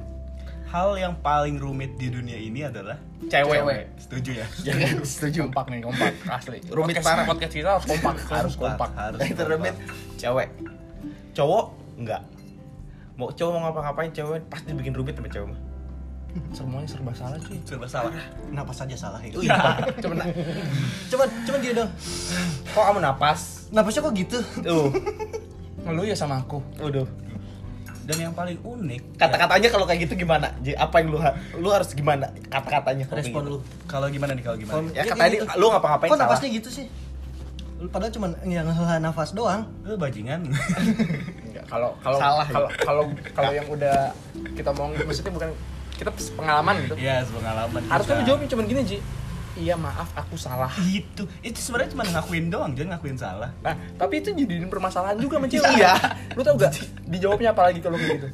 [0.72, 2.96] hal yang paling rumit di dunia ini adalah
[3.28, 3.84] cewek, Cewek.
[4.00, 4.46] setuju ya?
[4.64, 5.52] Ya setuju.
[5.52, 6.16] kompak nih kompak.
[6.32, 6.64] Asli.
[6.72, 7.26] Rumit podcast, parah.
[7.28, 8.90] podcast kita harus kompak harus kompak.
[8.96, 9.76] harus itu rumit.
[10.16, 10.50] Cewek.
[11.36, 11.66] Cowok
[12.00, 12.22] enggak.
[13.20, 15.60] Mau cowok mau ngapa-ngapain cewek pasti bikin rumit sama cewek mah.
[16.56, 17.60] Semuanya serba salah cuy.
[17.68, 18.16] Serba salah.
[18.48, 19.44] Kenapa saja salah itu?
[20.00, 20.28] coba nah,
[21.12, 21.92] Coba coba dia dong.
[22.72, 23.68] kok kamu napas?
[23.76, 24.40] Napasnya kok gitu?
[24.64, 24.88] tuh.
[25.84, 26.64] Lu ya sama aku.
[26.80, 27.04] Udah
[28.12, 31.68] dan yang paling unik kata-katanya kalau kayak gitu gimana Ji, apa yang lu ha- lu
[31.68, 33.58] harus gimana kata-katanya Respon lu.
[33.58, 35.46] ya, kalau gimana nih kalau gimana Kalau- ya Ya, kata gitu.
[35.56, 36.86] lu ngapa-ngapain Kok salah napasnya gitu sih?
[37.84, 39.66] Padahal cuma yang hela nafas doang.
[39.82, 40.44] lu bajingan
[41.48, 42.54] Enggak, kalau kalau Salah ya?
[42.54, 44.12] kalau kalau kalau yang udah
[44.54, 45.50] kita mau maksudnya bukan
[45.94, 47.82] kita pengalaman gitu Iya, pengalaman.
[47.88, 48.98] harusnya lu jawabnya cuma gini Ji
[49.62, 50.74] iya maaf aku salah.
[50.82, 53.54] Itu, itu sebenarnya cuma ngakuin doang, jangan ngakuin salah.
[53.62, 55.72] nah tapi itu jadiin permasalahan juga sama cewek.
[55.78, 55.94] Iya.
[56.34, 56.74] lu tau gak
[57.06, 58.30] dijawabnya apa lagi kalau kayak gitu?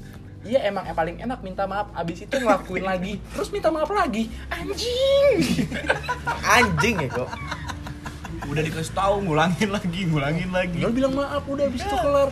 [0.47, 3.19] Iya emang yang paling enak minta maaf abis itu ngelakuin lagi.
[3.35, 4.31] Terus minta maaf lagi.
[4.47, 5.35] Anjing!
[6.47, 7.29] Anjing ya kok.
[8.47, 10.79] Udah dikasih tahu, ngulangin lagi, ngulangin lagi.
[10.79, 12.31] lu bilang maaf udah abis itu kelar.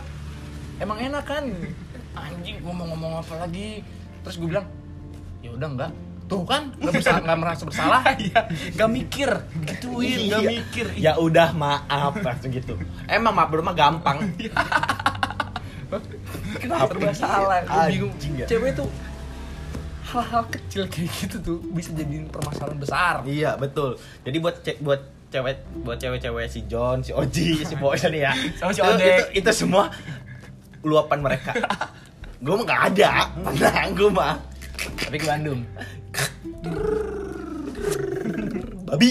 [0.80, 1.44] Emang enak kan?
[2.24, 3.84] Anjing gua mau ngomong apa lagi?
[4.24, 4.66] Terus gue bilang
[5.44, 5.92] ya udah enggak
[6.26, 8.02] tuh kan nggak bersalah nggak merasa bersalah.
[8.18, 8.40] Iya,
[8.72, 9.30] gak mikir,
[9.62, 10.38] gituin, Iya.
[10.42, 10.86] mikir.
[10.94, 12.74] ya udah maaf langsung gitu.
[13.06, 14.18] Emang maaf dulu mah gampang.
[16.56, 18.12] Kenapa serba salah gue bingung.
[18.34, 18.42] ya.
[18.44, 18.90] cewek tuh
[20.04, 23.14] hal-hal kecil kayak gitu tuh bisa jadiin permasalahan besar.
[23.22, 23.94] Iya betul.
[24.22, 28.32] Jadi buat ce- buat cewek buat cewek-cewek si John si Oji si Boy nih ya.
[28.56, 29.30] Sama si Odek.
[29.30, 29.90] itu, itu semua
[30.82, 31.54] luapan mereka.
[32.38, 33.10] Gue mah gak ada.
[33.52, 34.34] Tenang gue mah.
[34.76, 35.62] Tapi ke Bandung
[38.86, 39.10] babi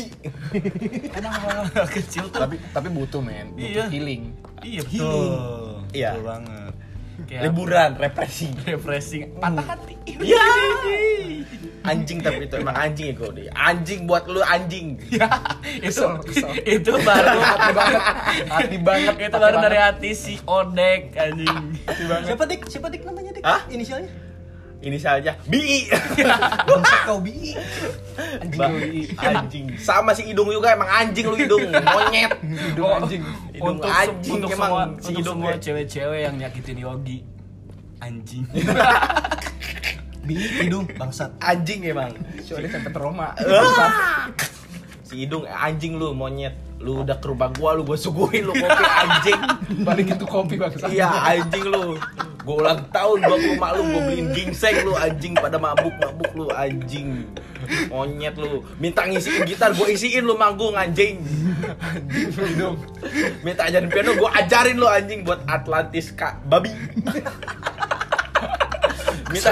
[1.12, 2.40] Emang hal kecil tuh.
[2.40, 3.86] tapi tapi butuh men butuh Iya.
[3.88, 4.24] healing
[4.60, 5.30] Iya betul.
[5.92, 6.10] Iya.
[6.12, 6.74] Betul banget.
[7.26, 9.94] Kayak liburan represi refreshing, patah hati.
[10.20, 10.42] ya
[11.86, 15.30] anjing tapi itu emang anjing ya gue deh anjing buat lu anjing Ya,
[15.80, 16.50] itu Kesel, kesel.
[16.60, 18.02] itu baru hati banget
[18.48, 21.58] hati banget itu baru dari hati si Odek anjing.
[22.26, 22.62] Siapa dik?
[22.66, 23.44] Siapa dik namanya dik?
[23.44, 23.62] Hah?
[23.70, 24.10] Inisialnya?
[24.80, 25.88] Inisialnya BI.
[26.68, 27.56] Bangsat kau bi.
[28.40, 28.72] anjing Ba-
[29.32, 29.66] anjing.
[29.78, 32.32] Sama si hidung juga emang anjing lu hidung monyet.
[32.42, 33.22] Hidung anjing.
[33.52, 34.70] Hidung untuk anjing untuk emang.
[34.70, 37.20] semua si untuk hidung semua kayak- cewek-cewek yang nyakitin Yogi.
[38.00, 38.44] Anjing.
[40.26, 41.32] Bi hidung bangsat.
[41.38, 42.12] anjing emang.
[42.42, 43.32] Soalnya sampai trauma.
[43.38, 44.30] Ah!
[45.06, 48.86] si hidung anjing lu monyet lu udah ke rumah gua lu gua suguhin lu kopi
[48.86, 49.42] anjing.
[49.82, 51.98] Balikin tuh kopi bangsa iya anjing lu.
[52.46, 55.34] Gua ulang tahun gua ke rumah lu gua beliin gingseng lu anjing.
[55.34, 57.26] Pada mabuk mabuk lu anjing.
[57.90, 58.62] Monyet lu.
[58.78, 61.26] Minta ngisiin gitar gua isiin lu manggung anjing.
[62.36, 62.78] Hidung
[63.42, 66.70] minta ajarin piano gua ajarin lu anjing buat Atlantis kak babi
[69.36, 69.52] minta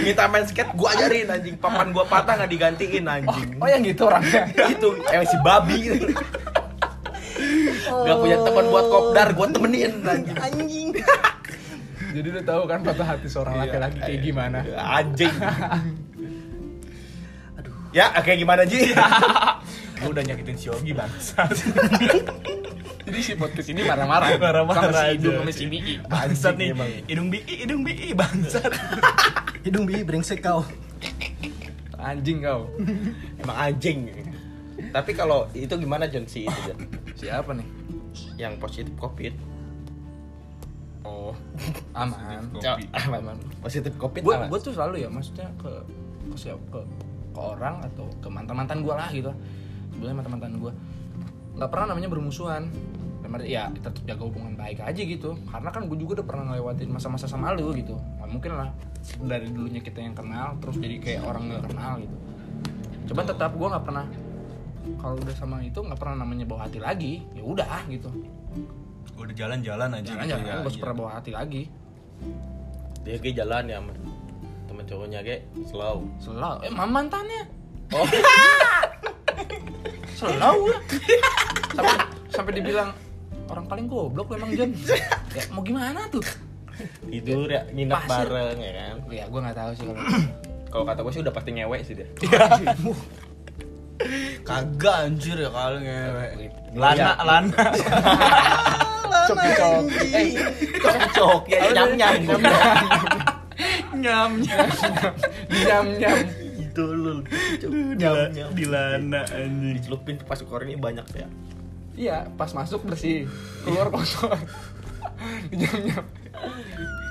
[0.00, 4.08] minta main skate gua ajarin anjing papan gua patah nggak digantiin anjing Oh yang gitu
[4.08, 4.48] orangnya.
[4.74, 5.78] itu emang si babi
[7.92, 10.38] Gak punya teman buat kopdar, gua temenin anjing.
[10.38, 10.88] Anjing.
[12.16, 14.58] Jadi lu tahu kan patah hati seorang laki-laki kayak gimana?
[14.76, 15.32] Anjing.
[17.92, 18.88] Ya, kayak gimana Ji?
[20.00, 21.44] Lu udah nyakitin si Yogi bangsa.
[23.12, 24.40] Jadi si podcast ini marah-marah.
[24.40, 25.20] Marah-marah Sama si aja.
[25.20, 25.94] Idung sama si Bii.
[26.08, 26.68] Bangsat nih.
[26.72, 26.88] emang.
[27.04, 28.72] Hidung bi, hidung bi, bangsat.
[29.68, 30.64] Hidung bi brengsek kau.
[32.00, 32.72] Anjing kau.
[33.36, 34.08] Emang anjing.
[34.96, 36.88] Tapi kalau itu gimana John si itu John?
[37.12, 37.68] Siapa nih?
[38.40, 39.36] Yang positif covid.
[41.04, 41.36] Oh,
[42.00, 42.48] aman.
[42.64, 43.20] Ya, Aman.
[43.20, 43.36] aman.
[43.60, 44.48] Positif covid aman.
[44.48, 45.68] gue tuh selalu ya, maksudnya ke
[46.32, 46.80] ke siapa ke,
[47.36, 49.36] ke orang atau ke mantan mantan gue lah gitu.
[49.92, 50.72] Sebenarnya mantan mantan gue
[51.52, 52.72] nggak pernah namanya bermusuhan.
[53.32, 55.30] Dalam arti, ya tetap jaga hubungan baik aja gitu.
[55.46, 57.96] Karena kan gue juga udah pernah ngelewatin masa-masa sama lu gitu.
[57.96, 58.68] Nggak mungkin lah
[59.18, 62.16] dari dulunya kita yang kenal terus jadi kayak orang nggak kenal gitu.
[63.08, 64.04] Cuman tetap gue nggak pernah
[64.98, 67.24] kalau udah sama itu nggak pernah namanya bawa hati lagi.
[67.32, 68.12] Ya udah gitu.
[69.16, 70.44] Udah jalan-jalan aja gitu jangan ya.
[70.44, 71.62] gue harus pernah bawa hati lagi.
[73.02, 73.78] Dia kayak jalan ya
[74.68, 76.04] temen cowoknya kayak slow.
[76.18, 77.42] Selalu, eh mam- mantannya
[77.92, 78.08] Oh,
[80.16, 80.78] selalu ya.
[81.72, 81.96] sampai
[82.32, 82.88] sampai dibilang
[83.50, 84.70] orang paling goblok lu emang John
[85.36, 86.22] ya mau gimana tuh
[87.06, 88.26] tidur ya nginep Pasir.
[88.26, 88.94] bareng ya kan.
[89.12, 90.02] ya gue nggak tahu sih kalau
[90.72, 92.08] Kalau kata gue sih udah pasti ngewek sih dia.
[94.48, 96.48] Kagak anjir ya kalau ngewe.
[96.72, 97.64] Lana, Lana, lana.
[99.28, 100.28] coki coki eh
[100.80, 102.14] Cocok ya nyam nyam.
[104.00, 104.68] Nyam, nyam.
[105.52, 106.18] nyam nyam
[106.56, 107.20] Itu lu.
[108.00, 109.76] Nyam, Di lana anjing.
[109.76, 111.28] Dicelupin pas skor ini banyak ya.
[111.94, 113.28] Iya pas masuk bersih
[113.62, 114.32] keluar kotor
[115.52, 116.04] nyam nyam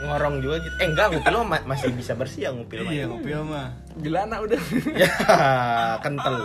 [0.01, 0.75] Ngorong juga gitu.
[0.81, 2.89] Eh enggak, ngupil mah ma- masih bisa bersih ya ngupil mah.
[2.91, 3.69] Iya, ngopi mah.
[3.95, 4.57] gelana udah
[4.97, 5.13] Ya,
[6.01, 6.41] kental.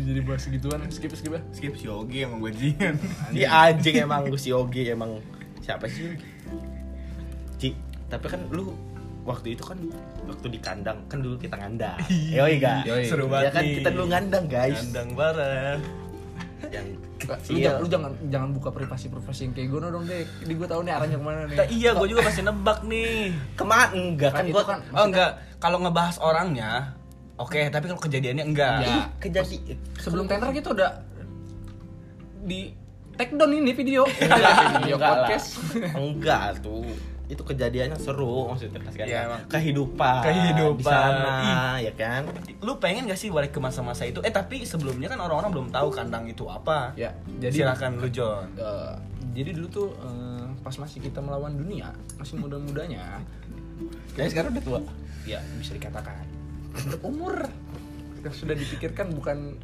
[0.00, 2.96] jadi bahas gituan skip skip ya Skip si Yogi emang bajingan.
[3.30, 5.20] Dia anjing emang gue si Yogi emang
[5.60, 6.16] siapa sih?
[7.58, 7.76] Ci,
[8.08, 8.72] tapi kan lu
[9.22, 9.76] waktu itu kan
[10.24, 12.00] waktu di kandang kan dulu kita ngandang.
[12.08, 12.80] Yoi ga?
[12.82, 13.06] Yoi.
[13.06, 13.74] Seru Ya banget kan nih.
[13.76, 14.80] kita dulu ngandang guys.
[14.80, 15.80] Kandang bareng.
[16.70, 17.02] Yang lu,
[17.50, 17.66] Iya.
[17.66, 20.80] jangan, lu jangan jangan buka privasi privasi yang kayak gue dong deh di gue tahu
[20.80, 23.34] nih arahnya ke mana nih Nah, iya, gue juga pasti nebak nih.
[23.52, 26.94] ke mana enggak kan Kan gua kan- Oh enggak, kalau ngebahas orangnya,
[27.36, 27.58] oke.
[27.68, 28.78] Tapi kalau kejadiannya enggak.
[28.80, 28.96] Ya.
[29.18, 29.58] kejadi
[29.96, 30.90] sebelum tender kita udah
[32.40, 32.72] di
[33.12, 35.18] take down ini video video Enggak lah.
[35.20, 35.48] podcast
[35.92, 36.88] enggak tuh
[37.30, 39.40] itu kejadiannya seru maksudnya kan emang.
[39.46, 40.76] kehidupan Kehidupan.
[40.76, 42.26] di sana ya kan
[42.58, 44.18] Lu pengen gak sih balik ke masa-masa itu?
[44.20, 46.90] Eh tapi sebelumnya kan orang-orang belum tahu kandang itu apa.
[46.94, 48.44] ya Jadi silakan lu John.
[48.54, 48.92] eh,
[49.32, 53.16] jadi dulu tuh eh, pas masih kita melawan dunia masih muda-mudanya
[54.12, 54.80] Kayaknya sekarang udah tua
[55.22, 56.20] ya bisa dikatakan
[57.00, 57.48] umur
[58.26, 59.54] sudah dipikirkan bukan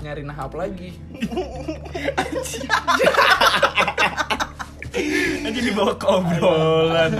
[0.00, 0.94] nyari nahap lagi
[5.40, 7.10] Anjing dibawa ke obrolan.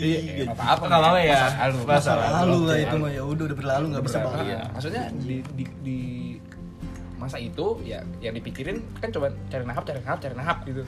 [0.00, 1.42] Iya, nggak apa-apa Nggak apa-apa ya.
[1.84, 2.56] Masa lalu.
[2.64, 4.46] Lah itu mah ya udah udah berlalu nggak bisa balik.
[4.46, 4.60] Iya.
[4.70, 5.98] maksudnya di, di, di
[7.16, 10.80] masa itu ya yang dipikirin kan coba cari nahap cari nahap cari nahap gitu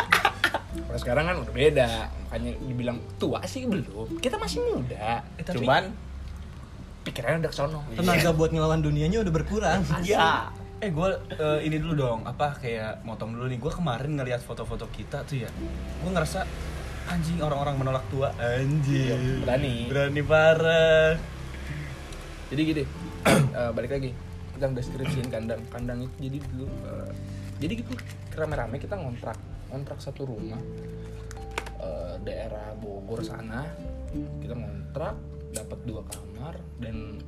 [0.88, 1.90] kalau sekarang kan udah beda
[2.24, 5.92] makanya dibilang tua sih belum kita masih muda Eh, tapi- cuman
[7.04, 9.84] pikirannya udah kesono Tenaga buat ngelawan dunianya udah berkurang.
[10.00, 10.48] Ya.
[10.82, 11.08] Eh gue
[11.62, 13.58] ini dulu dong, apa kayak motong dulu nih.
[13.62, 15.50] Gue kemarin ngeliat foto-foto kita tuh ya.
[16.02, 16.42] Gue ngerasa
[17.06, 18.34] anjing orang-orang menolak tua.
[18.34, 19.14] Anjing.
[19.14, 19.16] Iya,
[19.46, 19.76] berani.
[19.86, 21.14] Berani parah.
[22.52, 22.84] jadi gini
[23.56, 24.12] eh, balik lagi
[24.52, 27.10] kita udah deskripsiin kandang kandang itu jadi dulu eh,
[27.64, 27.92] jadi gitu
[28.36, 29.40] rame-rame kita ngontrak
[29.72, 30.60] ngontrak satu rumah
[31.80, 33.64] eh, daerah Bogor sana
[34.44, 35.16] kita ngontrak
[35.56, 37.24] dapat dua kamar dan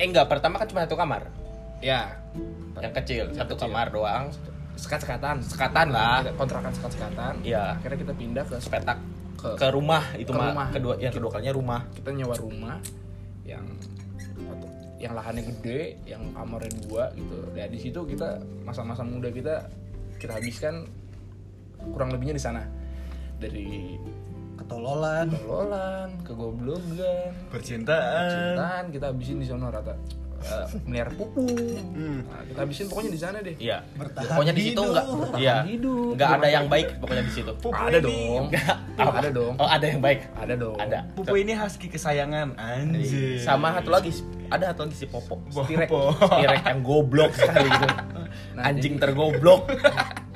[0.00, 1.28] eh enggak pertama kan cuma satu kamar
[1.80, 2.12] ya
[2.76, 3.64] yang kecil Yang satu kecil.
[3.66, 4.24] kamar doang
[4.74, 6.18] sekat-sekatan Sekatan lah.
[6.20, 7.78] Kita kontrakan sekat-sekatan Iya.
[7.78, 8.98] akhirnya kita pindah ke petak
[9.34, 10.66] ke, ke rumah itu Ke mah rumah.
[10.70, 12.76] kedua yang kedua kalinya rumah kita nyewa rumah
[13.44, 13.64] yang
[14.96, 18.34] yang lahannya gede yang kamarnya dua gitu ya di situ kita
[18.64, 19.68] masa-masa muda kita
[20.16, 20.88] kita habiskan
[21.92, 22.62] kurang lebihnya di sana
[23.36, 24.00] dari
[24.54, 25.28] Ketololan.
[25.34, 28.24] tololan kegoblogan Percintaan.
[28.56, 29.92] cintaan kita habisin di sana rata
[30.44, 31.48] Eh, melihara pupu
[31.96, 33.56] nah, kita habisin pokoknya di sana deh.
[33.56, 33.80] Iya.
[33.96, 35.06] Bertahan pokoknya di situ enggak
[35.40, 35.56] iya.
[35.64, 37.52] enggak ada yang baik pokoknya di situ.
[37.72, 38.44] Ada dong.
[39.00, 39.54] Ada dong.
[39.56, 40.20] oh ada yang baik.
[40.36, 40.76] Ada dong.
[40.76, 40.98] Ada.
[41.16, 42.60] Pupu ini husky kesayangan.
[42.60, 43.40] Anjing.
[43.40, 44.10] sama satu lagi
[44.52, 45.40] ada satu lagi si Popo.
[45.48, 45.88] Stirek.
[45.88, 47.86] Stirek yang goblok sekali gitu.
[48.54, 49.62] Nah, anjing jadi- tergoblok.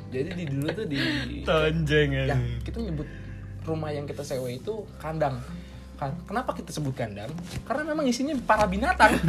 [0.09, 0.97] Jadi di dulu tuh di
[1.45, 2.33] Tonjeng ya
[2.65, 3.05] kita nyebut
[3.61, 5.37] rumah yang kita sewa itu kandang.
[5.37, 5.58] Kan-
[5.99, 7.27] Kenapa kita sebut kandang?
[7.67, 9.19] Karena memang isinya para binatang.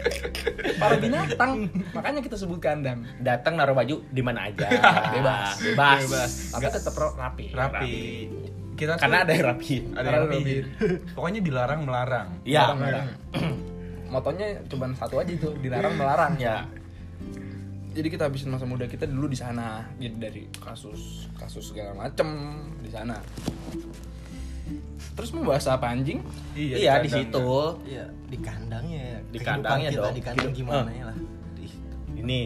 [0.82, 1.68] para binatang.
[1.92, 3.04] Makanya kita sebut kandang.
[3.20, 4.72] Datang naruh baju di mana aja.
[5.14, 5.60] Bebas.
[5.60, 6.30] Bebas.
[6.56, 7.46] Tapi tetap rapi.
[7.52, 7.96] rapi
[8.78, 9.76] kita tuh Karena ada yang rapi.
[9.90, 10.38] ada yang rapi
[11.18, 12.64] pokoknya dilarang melarang Iya.
[14.14, 16.32] Motonya cuma satu aja itu, dilarang melarang.
[16.40, 16.64] Ya.
[17.92, 22.24] Jadi kita habisin masa muda kita dulu di sana, jadi dari kasus kasus segala macem
[22.80, 23.20] di sana.
[25.18, 26.22] Terus mau bahas apa anjing?
[26.54, 27.50] Iya, di situ.
[27.90, 29.18] Iya, di kandangnya.
[29.34, 30.14] Di kandangnya kita dong.
[30.14, 31.02] Di kandang gimana eh.
[31.02, 31.16] ya lah.
[32.14, 32.38] Ini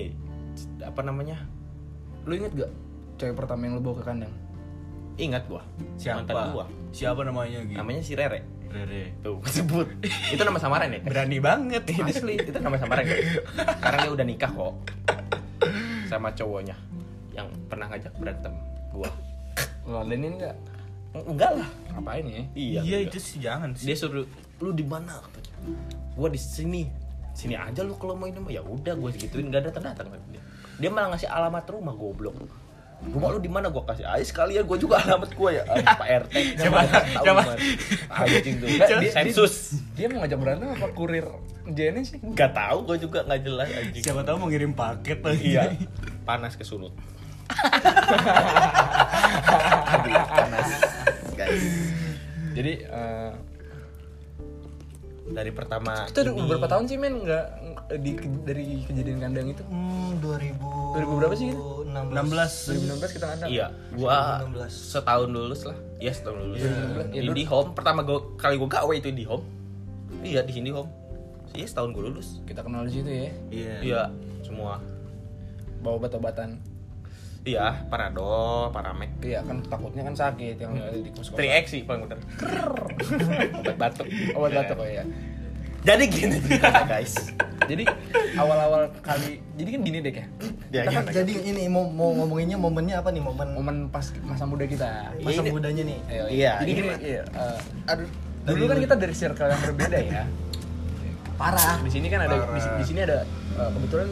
[0.81, 1.37] apa namanya?
[2.25, 2.73] Lu inget gak
[3.20, 4.33] cewek pertama yang lu bawa ke kandang?
[5.20, 5.61] Ingat gua.
[6.01, 6.25] Siapa?
[6.25, 6.64] Mantan gua.
[6.97, 7.77] Siapa namanya gitu?
[7.77, 8.41] Namanya si Rere.
[8.73, 9.20] Rere.
[9.20, 9.89] Tuh, sebut.
[10.33, 11.01] itu nama samaran ya?
[11.05, 12.09] Berani banget ini.
[12.16, 13.16] Asli, itu nama samaran ya?
[13.53, 14.75] Sekarang dia udah nikah kok.
[16.09, 16.77] Sama cowoknya
[17.37, 18.57] yang pernah ngajak berantem
[18.97, 19.12] gua.
[19.85, 20.57] Lu ladenin gak?
[21.12, 21.68] Enggak lah.
[21.92, 22.42] Ngapain ya?
[22.56, 22.80] Iya.
[22.82, 23.84] Iya itu sih jangan sih.
[23.84, 24.24] Dia suruh
[24.58, 25.52] lu di mana katanya.
[26.16, 26.88] Gua di sini.
[27.32, 30.40] Sini aja lu kalau mau ini ya udah gua segituin enggak datang datang dia.
[30.80, 32.36] Dia malah ngasih alamat rumah goblok.
[33.02, 35.62] Rumah lu di mana gua kasih aja sekalian gua juga alamat gua ya.
[35.68, 36.34] Ah, Pak RT.
[36.60, 36.80] Siapa?
[37.18, 37.36] Tahu.
[38.08, 38.68] Anjing tuh.
[38.68, 39.54] Dia- sensus.
[39.92, 41.26] Dia mau ngajak berantem apa kurir
[41.68, 42.18] Jenny sih?
[42.32, 44.02] Gak tahu gua juga nggak jelas anjing.
[44.02, 45.56] Siapa tahu mau ngirim paket lagi.
[45.56, 45.62] Iya.
[46.28, 46.94] Panas ke sulut.
[49.92, 50.68] Aduh, panas.
[51.33, 51.64] Guys.
[52.53, 53.33] Jadi eh,
[55.22, 57.47] Dari pertama kita udah ini- beberapa tahun sih men nggak
[57.97, 58.11] di
[58.43, 59.62] dari kejadian kandang itu.
[59.64, 60.61] Hmm, 2000
[60.93, 61.62] 2000 berapa sih gitu?
[61.87, 62.68] 16.
[62.68, 63.49] 2016 kita kandang.
[63.49, 64.72] Iya, gua 2016.
[64.93, 65.76] setahun lulus lah.
[65.99, 66.59] Iya, setahun lulus.
[66.59, 66.70] Iya,
[67.07, 69.45] Di dulu- di home pertama gua kali gua gawe itu di home.
[70.20, 70.91] Iya, di sini home.
[71.53, 72.43] Iya, setahun gua lulus.
[72.45, 73.30] Kita kenal di situ ya.
[73.49, 73.74] Iya.
[73.80, 74.03] Iya,
[74.43, 74.83] semua.
[75.80, 76.61] Bawa obat-obatan.
[77.43, 79.18] Iya, Panadol, Paramek.
[79.18, 82.22] Iya kan takutnya kan sakit yang ada di kos 3X sih paling bener.
[83.59, 84.07] Obat batuk.
[84.32, 85.03] Obat batuk oh ya.
[85.82, 87.18] Jadi gini ceritanya, guys.
[87.62, 87.82] Jadi
[88.34, 90.26] awal-awal kali jadi kan gini deh ya.
[90.70, 93.18] Ya, Kita kan Jadi ini mau, mau ngomonginnya momennya apa nih?
[93.18, 95.11] Momen momen pas masa muda kita.
[95.18, 95.99] masa ini- mudanya nih.
[96.07, 97.59] Ayo, Iya, Jadi ini gini, iya, eh,
[97.90, 98.07] Aduh.
[98.47, 100.22] dulu kan kita dari circle yang berbeda ya.
[101.34, 101.82] Parah.
[101.82, 103.26] Di sini kan ada di, di sini ada
[103.59, 104.09] eh, kebetulan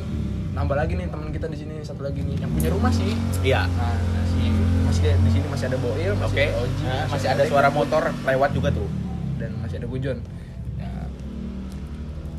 [0.51, 3.14] nambah lagi nih teman kita di sini satu lagi nih yang punya rumah sih.
[3.40, 3.70] Iya.
[3.70, 3.94] Nah,
[4.26, 4.42] si
[4.82, 6.44] masih ada- di sini masih ada Boil, masih Oke.
[6.44, 8.88] ada Oji, Nah, masih ada suara motor lewat juga tuh.
[9.36, 10.18] dan masih ada Gujon.
[10.76, 10.92] Ya,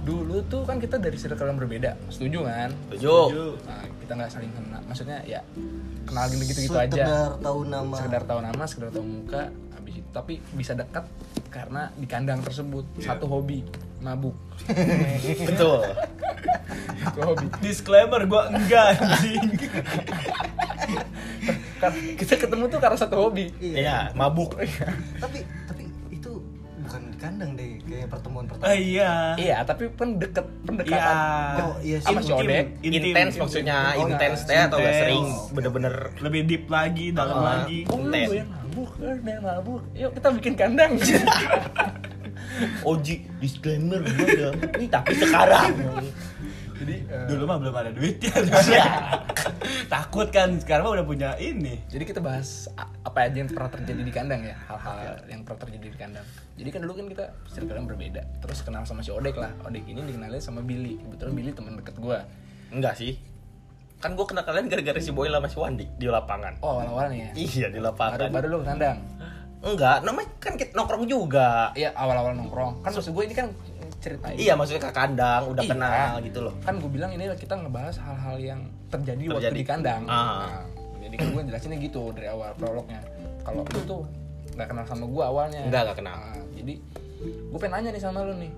[0.01, 2.69] dulu tuh kan kita dari circle yang berbeda, setuju kan?
[2.89, 3.57] Setuju.
[3.63, 5.41] Nah, kita nggak saling kenal, maksudnya ya
[6.03, 6.89] kenal gitu-gitu aja.
[6.91, 7.95] Sekedar tahu nama.
[7.95, 9.49] Sekedar tahu nama, sekedar tahu muka,
[9.91, 11.03] habis itu tapi bisa dekat
[11.51, 13.67] karena di kandang tersebut satu hobi
[13.99, 14.33] mabuk.
[15.51, 15.83] Betul.
[17.03, 17.45] Satu hobi.
[17.59, 19.51] Disclaimer gua enggak anjing.
[21.77, 23.51] Kan kita ketemu tuh karena satu hobi.
[23.59, 24.55] Iya, mabuk.
[25.19, 26.31] Tapi tapi itu
[26.79, 28.73] bukan di kandang deh kayak pertemuan Ah pertama.
[28.73, 29.11] iya.
[29.35, 30.97] Iya, tapi pendeket pendekatan.
[30.97, 31.63] Iya.
[31.63, 32.07] Oh, iya sih.
[32.07, 32.65] Sama si Odek.
[32.81, 34.47] Intens maksudnya Oh, intens iya.
[34.47, 35.03] teh atau nggak Intens.
[35.03, 37.45] sering bener-bener Lebih deep lagi, dalam Ah.
[37.59, 37.79] lagi.
[37.85, 38.29] Oh, lu Intens.
[38.71, 39.83] Mabuk, lu yang mabuk.
[39.91, 40.95] Yuk kita bikin kandang.
[42.87, 45.71] Oji disclaimer gua udah Ih, tapi sekarang
[46.79, 48.31] Jadi eh, Dulu mah belum ada duitnya.
[48.31, 48.85] Iya.
[49.93, 51.83] Takut kan, sekarang mah udah punya ini.
[51.91, 52.71] Jadi kita bahas
[53.03, 56.25] apa aja yang pernah terjadi di kandang ya, hal-hal yang pernah terjadi di kandang.
[56.55, 58.21] Jadi kan dulu kan kita circle yang berbeda.
[58.39, 59.51] Terus kenal sama si Odek lah.
[59.67, 60.95] Odek ini dikenalin sama Billy.
[60.95, 62.23] Kebetulan Billy teman deket gua.
[62.71, 63.19] enggak sih
[64.01, 67.31] kan gua kenal kalian gara-gara si Boy sama si Wandi di lapangan Oh, awal-awalnya ya.
[67.37, 68.97] iya di Baru, lapangan baru lu ke kandang.
[69.61, 72.81] enggak namanya kan kita nongkrong juga Iya, awal-awal nongkrong.
[72.81, 73.47] Kan maksud gue ini kan
[73.95, 75.71] cerita iya maksudnya ke kandang udah Iya.
[75.71, 79.55] kenal gitu loh Kan gue bilang ini kita ngebahas hal-hal yang terjadi, waktu Terjadi.
[79.55, 80.01] di kandang.
[80.03, 80.17] Ah.
[80.49, 80.65] Nah,
[80.99, 82.99] jadi kan gue jelasinnya gitu dari awal prolognya.
[83.41, 84.01] Kalau lu tuh
[84.51, 85.61] nggak kenal sama gue awalnya.
[85.63, 86.17] Enggak, nggak kenal.
[86.17, 86.73] Nah, jadi
[87.21, 88.51] gue pengen nanya nih sama lu nih.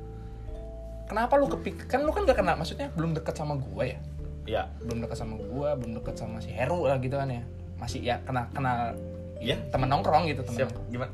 [1.04, 1.86] Kenapa lu kepik?
[1.86, 4.00] Kan lu kan gak kenal, maksudnya belum deket sama gue ya.
[4.46, 7.44] Iya Belum deket sama gue, belum deket sama si Heru lah gitu kan ya.
[7.76, 8.96] Masih ya kenal kenal
[9.38, 9.60] Iya.
[9.70, 10.72] teman nongkrong gitu teman.
[10.88, 11.12] gimana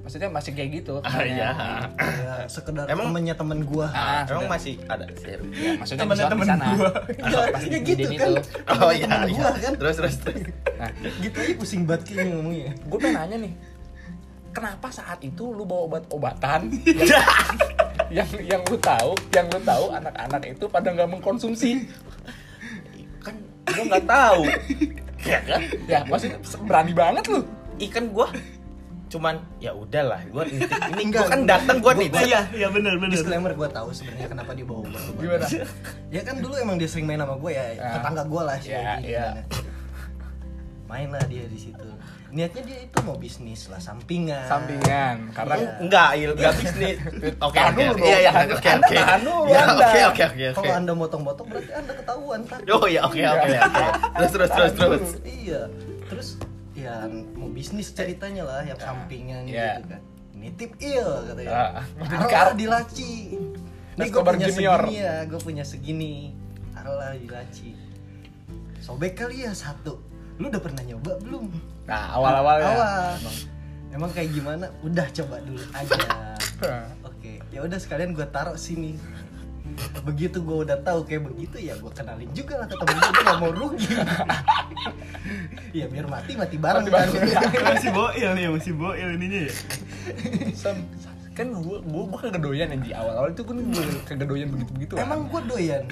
[0.00, 1.00] Maksudnya masih kayak gitu.
[1.00, 1.48] ah iya
[1.96, 3.88] Ya, sekedar Emang- temennya temen gua.
[3.88, 4.52] Ah, emang sudah.
[4.52, 6.64] masih ada seru Ya, maksudnya Temennya di temen sana.
[6.70, 6.90] gua.
[7.08, 8.12] Ya, Pasti ya gitu kan.
[8.12, 8.32] itu.
[8.76, 9.72] oh iya Temen iya gua kan.
[9.74, 10.44] terus terus terus
[10.74, 12.72] Nah, Gitu aja pusing banget kayaknya ngomongnya.
[12.76, 13.54] gue pengen nanya nih
[14.50, 16.68] kenapa saat itu lu bawa obat-obatan
[18.12, 21.88] yang yang lu tahu yang lu tahu anak-anak itu pada nggak mengkonsumsi
[23.24, 23.34] kan
[23.66, 24.40] gua nggak tahu
[25.24, 27.40] ya kan ya maksudnya berani banget lu
[27.82, 28.28] ikan gua
[29.06, 32.98] cuman ya udahlah gua nitip ini gua kan datang gua Gua- nitip Iya, iya benar
[32.98, 33.10] benar.
[33.10, 35.02] Disclaimer gua tahu sebenarnya kenapa dia bawa obat.
[35.14, 35.46] gimana
[36.14, 37.94] Ya kan dulu emang dia sering main sama gue ya, Ah.
[37.94, 38.70] tetangga gue lah sih.
[38.70, 39.26] Ya, iya.
[39.34, 39.42] gimana.
[40.84, 41.86] Main lah dia di situ.
[42.34, 45.70] Niatnya dia itu mau bisnis lah sampingan sampingan karena Iya.
[45.78, 46.96] Enggak, il, enggak bisnis.
[47.46, 47.82] Oke, oke.
[48.00, 48.94] Iya, iya, oke, Anda oke.
[48.94, 49.06] Ya.
[49.14, 50.46] Oke, oke, oke, oke.
[50.52, 53.84] kalau anda motong-motong berarti anda ketahuan kan Oh iya, oke, oke, oke.
[54.18, 55.08] Terus, terus, terus, terus.
[55.24, 55.60] iya
[56.04, 56.28] terus
[56.74, 59.78] ya mau bisnis ceritanya lah yang sampingan Iya.
[59.78, 60.00] gitu kan
[60.34, 63.12] nitip il katanya Ah, taruh dikar- lah di laci
[63.94, 64.80] ini gue punya Junior.
[64.82, 66.14] segini ya gue punya segini
[66.68, 67.70] taruh di laci
[68.78, 69.96] sobek kali ya satu
[70.36, 71.46] lu udah pernah nyoba belum
[71.84, 73.12] nah awal-awalnya awal.
[73.94, 74.10] Emang.
[74.10, 74.66] Kayak gimana?
[74.82, 76.00] Udah coba dulu aja.
[77.08, 78.98] Oke ya udah sekalian gue taruh sini.
[80.06, 83.38] Begitu gue udah tahu kayak begitu ya gue kenalin juga lah ke temen gue gak
[83.38, 83.88] mau rugi.
[85.74, 86.86] Ya biar mati mati bareng.
[86.86, 87.14] Mati bareng.
[87.74, 89.54] masih boil nih masih boil ininya ya.
[90.54, 90.86] Sam,
[91.34, 94.92] kan gua gua gua kagak doyan yang di awal-awal itu kan gua kagak doyan begitu-begitu
[94.96, 95.82] emang gue doyan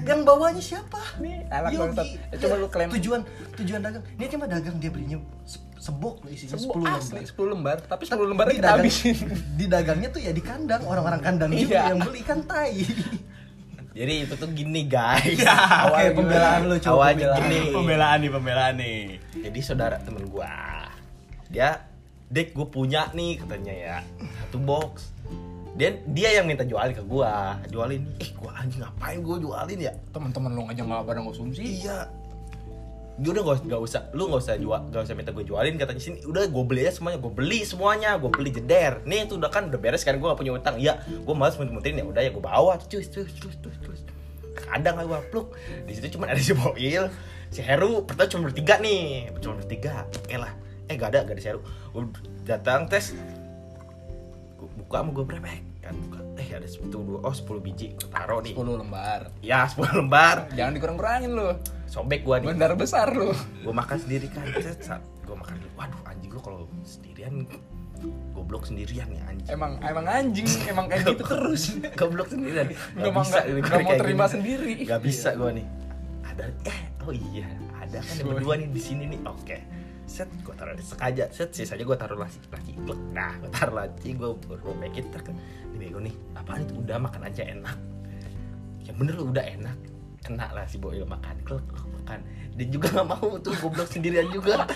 [0.00, 1.82] yang bawanya siapa Nih, anak Yogi.
[1.92, 2.06] bangsat.
[2.30, 2.88] Eh, coba lu klaim.
[2.90, 3.20] tujuan
[3.54, 7.26] tujuan dagang dia cuma dagang dia belinya se- sebok loh isinya Sepuluh 10 asli, lembar
[7.26, 9.16] 10 lembar, tapi 10 lembar di kita dagang, habisin.
[9.58, 11.60] di dagangnya tuh ya di kandang orang-orang kandang Iya.
[11.60, 12.86] juga yang beli kan tai
[13.90, 15.34] Jadi itu tuh gini, guys.
[15.34, 17.58] oke Awalnya pembelaan lu coba Awalnya pembelaan gini.
[17.74, 18.98] pembelaan nih pembelaan nih
[19.42, 20.86] Jadi saudara temen gua,
[21.48, 21.89] dia,
[22.30, 23.96] dek gue punya nih katanya ya
[24.46, 25.10] satu box.
[25.78, 28.04] Dia dia yang minta jualin ke gua, jualin.
[28.20, 29.92] Eh gua anjing ngapain gua jualin ya?
[30.12, 31.62] Teman-teman lu aja nggak pada konsumsi.
[31.62, 32.10] Iya.
[33.20, 36.00] Dia udah gak, gak usah, lu gak usah jual, gak usah minta gue jualin katanya
[36.00, 36.24] sini.
[36.24, 39.04] Udah gue beli aja semuanya, gue beli semuanya, gue beli jeder.
[39.04, 40.80] Nih itu udah kan udah beres kan gue gak punya utang.
[40.80, 44.00] Iya, gue malas muter-muterin ya udah ya gue bawa, cus cus cus cus cus.
[44.56, 45.52] Kadang lah gue pluk.
[45.84, 47.12] Di situ cuma ada si Boil,
[47.52, 50.08] si Heru, pertama cuma bertiga nih, cuma bertiga.
[50.16, 50.52] Oke lah,
[50.90, 51.62] eh gak ada, gak ada.
[51.92, 52.10] Udah
[52.44, 53.14] datang tes,
[54.76, 56.18] buka sama gue brepek kan buka.
[56.36, 58.52] Eh ada satu dua, oh 10 biji, gue taruh nih.
[58.52, 59.20] 10 lembar.
[59.40, 61.54] Ya 10 lembar, Jangan dikurang-kurangin lu.
[61.86, 63.34] sobek gue nih besar lu.
[63.60, 64.46] gue makan sendiri kan
[65.20, 67.42] gue makan waduh anjing gue kalau sendirian
[68.32, 71.74] goblok sendirian ya anjing Emang emang anjing, emang kayak gitu terus.
[71.94, 72.70] goblok sendirian
[73.10, 74.32] mau- nggak- ini nggak gue mau terima gini.
[74.32, 74.74] sendiri.
[74.86, 75.66] nggak bisa gue nih
[76.24, 79.56] ada eh oh iya ada kan berdua nih di sini nih oke
[80.10, 83.78] set gue taruh di sekaja set sisanya gue taruh lagi lagi plek nah gue taruh
[83.78, 85.22] lagi gue robekin ter
[85.70, 86.74] ini bego nih apaan itu?
[86.82, 87.78] Udah makan aja enak.
[88.82, 89.78] Ya bener lu udah enak.
[90.20, 91.38] Kena lah si Boil makan.
[91.46, 92.20] Klek makan.
[92.58, 94.66] Dia juga nggak mau tuh goblok sendirian juga.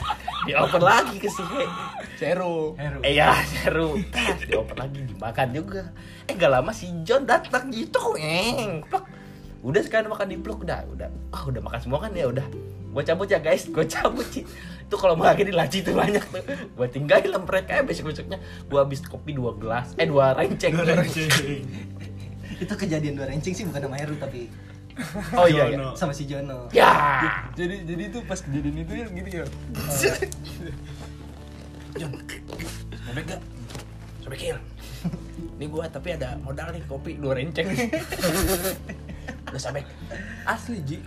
[0.47, 1.67] Dioper lagi ke si He.
[2.17, 2.79] Seru.
[3.03, 3.99] Eh ya seru.
[4.15, 5.83] Tas, dioper lagi dimakan juga.
[6.31, 8.15] Eh gak lama si John datang gitu.
[8.17, 9.05] Eng, plek.
[9.65, 11.09] Udah sekarang makan di pluk Udah udah.
[11.35, 12.15] Oh, udah makan semua kan?
[12.15, 12.47] Ya udah.
[12.95, 13.67] Gue cabut ya guys.
[13.67, 14.47] Gue cabut sih
[14.85, 16.45] Itu kalau mau lagi di laci tuh banyak tuh
[16.77, 20.77] Gue tinggalin mereka ya besok-besoknya Gue habis kopi dua gelas Eh dua renceng
[22.55, 24.47] itu kejadian dua rencing sih bukan sama Heru tapi
[25.35, 25.91] Oh iya, iya.
[25.99, 26.95] Sama si Jono Ya
[27.59, 29.45] Jadi jadi tuh pas kejadian itu ya gitu ya.
[31.95, 32.11] John,
[33.07, 33.41] sobek gak?
[34.27, 34.59] Sobekin.
[35.59, 37.71] Ini gua tapi ada modal nih kopi dua renceng.
[39.47, 39.87] Udah sobek.
[40.43, 40.99] Asli Ji,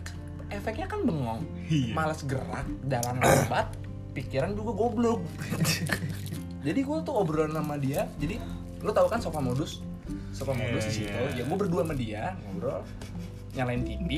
[0.49, 1.41] efeknya kan bengong.
[1.67, 1.93] Iya.
[1.93, 3.67] Malas gerak, jalan lambat,
[4.15, 5.21] pikiran juga goblok.
[6.65, 8.39] jadi gua tuh obrolan sama dia, jadi
[8.79, 9.81] lu tahu kan sofa modus?
[10.31, 11.09] Sofa Iya, modus di situ.
[11.09, 11.41] iya.
[11.41, 12.81] Ya gua berdua sama dia ngobrol,
[13.53, 14.09] nyalain TV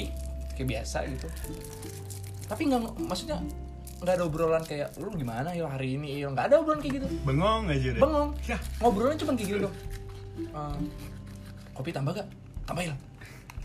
[0.54, 1.28] kayak biasa gitu.
[2.46, 3.38] Tapi nggak maksudnya
[4.00, 7.08] nggak ada obrolan kayak lu gimana ya hari ini ya nggak ada obrolan kayak gitu
[7.28, 8.32] bengong aja deh bengong
[8.80, 9.76] ngobrolnya cuma kayak gini dong
[10.40, 10.78] Eh,
[11.76, 12.24] kopi tambah gak
[12.64, 12.96] tambahin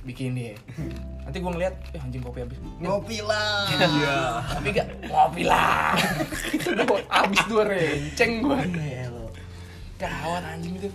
[0.05, 0.57] bikin deh
[1.25, 2.59] nanti gue ngeliat eh anjing kopi habis.
[2.85, 3.65] Ngopi lah.
[3.73, 4.19] Iya.
[4.53, 5.97] Kopi gak ngopi lah.
[6.85, 8.61] Gua habis dua renceng gue
[9.09, 9.25] lo.
[9.97, 10.89] gawat anjing itu.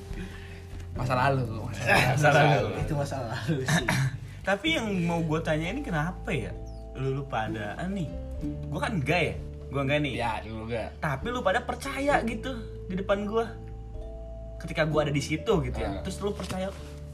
[0.93, 1.65] Masa lalu.
[1.65, 2.77] Masa lalu.
[2.77, 3.87] itu masalah lalu sih.
[4.47, 6.53] Tapi yang mau gue tanya ini kenapa ya?
[6.93, 8.05] Lu lu pada ah, nih.
[8.69, 9.35] Gue kan enggak ya?
[9.73, 10.13] Gue enggak nih.
[10.13, 12.53] Ya dulu gak tapi lu pada percaya gitu
[12.85, 13.45] di depan gue
[14.61, 15.89] ketika gue ada di situ gitu ya.
[15.89, 16.01] Ah.
[16.05, 16.69] terus lu percaya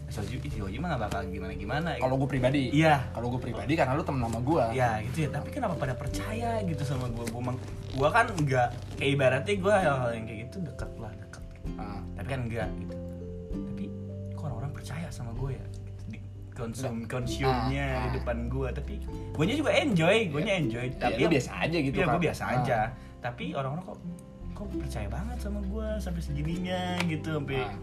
[0.06, 0.38] Soju
[0.78, 3.10] mah gak bakal gimana gimana kalau gue pribadi Iya.
[3.12, 6.62] kalau gue pribadi karena lu temen sama gue ya gitu ya tapi kenapa pada percaya
[6.62, 7.58] gitu sama gue gue mang
[7.92, 11.44] gue kan enggak kayak ibaratnya gue hal-hal yang kayak gitu deket lah deket
[11.76, 12.00] Ah.
[12.14, 12.96] tapi kan enggak gitu
[13.52, 13.84] tapi
[14.32, 15.66] kok orang-orang percaya sama gue ya
[16.06, 16.18] di
[16.52, 18.14] konsum konsumnya Ah, di ah.
[18.16, 18.94] depan gue tapi
[19.34, 22.14] gue juga enjoy gue enjoy tapi lu yang- biasa aja gitu Iya, kan.
[22.14, 22.54] gue biasa Ah.
[22.56, 22.80] aja.
[23.18, 23.98] Tapi orang-orang kok
[24.54, 27.74] kok percaya banget sama gue sampai segininya gitu sampai Ah.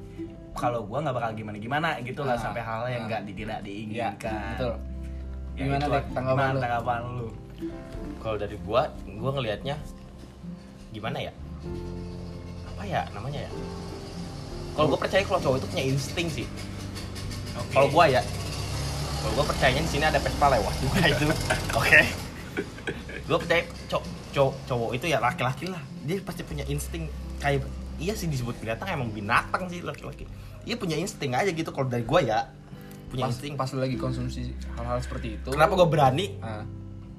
[0.52, 2.40] Kalau gue nggak bakal gimana gimana gitu lah Ah.
[2.40, 3.08] sampai hal yang Ah.
[3.08, 4.52] nggak di- tidak Iya, diinginkan.
[4.52, 4.74] betul.
[5.52, 5.98] Ya, Gimana, itulah.
[5.98, 6.60] Dek, tanggapan Gimana lu?
[6.60, 7.28] tanggapan lu?
[8.18, 8.82] Kalau dari gua,
[9.14, 9.74] gua ngelihatnya
[10.90, 11.32] gimana ya?
[12.66, 13.50] Apa ya namanya ya?
[14.72, 16.46] Kalau gua percaya kalau cowok itu punya insting sih.
[17.68, 18.22] Kalau gua ya,
[19.18, 21.24] kalau gua percayanya di sini ada Vespa lewat juga itu.
[21.72, 22.00] Oke.
[23.22, 27.06] gue percaya cowok cowok cowok itu ya laki-laki lah dia pasti punya insting
[27.38, 27.64] kayak
[28.02, 30.26] iya sih disebut binatang emang binatang sih laki-laki.
[30.62, 32.50] Iya punya insting aja gitu kalau dari gue ya.
[33.06, 33.52] Punya pas, insting.
[33.54, 36.26] pas lu lagi konsumsi hal-hal seperti itu kenapa gue berani?
[36.40, 36.64] Ah.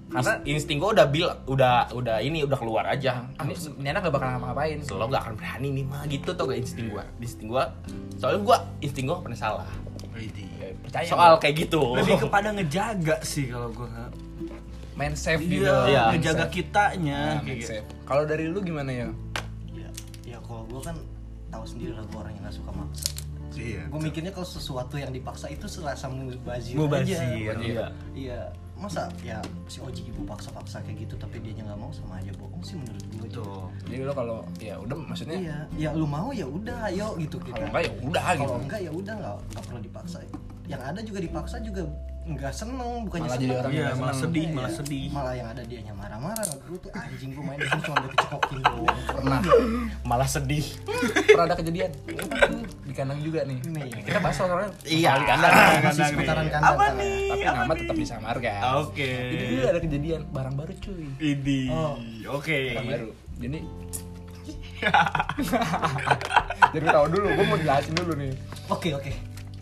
[0.09, 3.25] karena insting gue udah bil udah udah ini udah keluar aja.
[3.41, 4.77] Ini, ini anak gak bakal ngapa-ngapain.
[4.89, 7.63] Lo gak akan berani nih mah gitu tau gak insting gue insting gue
[8.17, 9.65] soalnya gue insting gue pernah salah.
[10.13, 11.81] Ya, percaya soal kayak gitu.
[11.97, 13.89] Lebih kepada ngejaga sih kalau gue
[14.93, 15.65] main safe gitu.
[15.65, 16.03] Iya, Iya.
[16.13, 17.73] ngejaga kitanya Nah, kayak gitu.
[18.05, 19.09] kalau dari lu gimana ya
[20.74, 20.97] gue kan
[21.53, 23.07] tahu sendiri lah gue orang yang gak suka maksa.
[23.53, 23.86] Iya.
[23.86, 27.53] gue mikirnya kalau sesuatu yang dipaksa itu serasa mubazir Mubazir, aja.
[27.61, 27.86] iya.
[28.17, 28.39] iya.
[28.74, 29.38] Masa ya
[29.69, 33.05] si Oji ibu paksa-paksa kayak gitu tapi dia nggak mau sama aja bohong sih menurut
[33.13, 33.69] gue Tuh.
[33.86, 35.57] jadi lu kalau ya udah maksudnya iya.
[35.78, 38.41] Ya lu mau ya udah ayo gitu kita kalau enggak ya udah gitu.
[38.41, 40.17] kalau enggak ya udah nggak nggak perlu dipaksa.
[40.65, 41.82] Yang ada juga dipaksa juga
[42.26, 44.15] nggak seneng bukannya Malah jadi seneng orang Iya, malah seneng.
[44.24, 45.05] sedih, Iya, malah sedih.
[45.09, 48.59] malah yang ada dianya marah-marah gue tuh anjing gue main di sini cuma udah kecekokin
[48.61, 49.39] doang pernah
[50.03, 50.65] malah sedih
[51.26, 51.91] pernah ada kejadian
[52.82, 53.91] di kandang juga nih Nih.
[54.01, 55.11] kita bahas soalnya Iya.
[55.13, 56.93] di kandang masih Kandang seputaran kandang Apa kan.
[56.95, 57.19] nih?
[57.26, 57.80] tapi Apa nama nih?
[57.80, 59.11] tetap disamarkan Oke.
[59.30, 61.59] jadi dulu ada kejadian barang baru cuy Ini.
[61.69, 61.95] Oh.
[62.34, 62.59] Oke.
[62.71, 63.59] barang baru jadi
[66.69, 68.32] jadi tahu dulu gue mau jelasin dulu nih
[68.67, 69.11] oke oke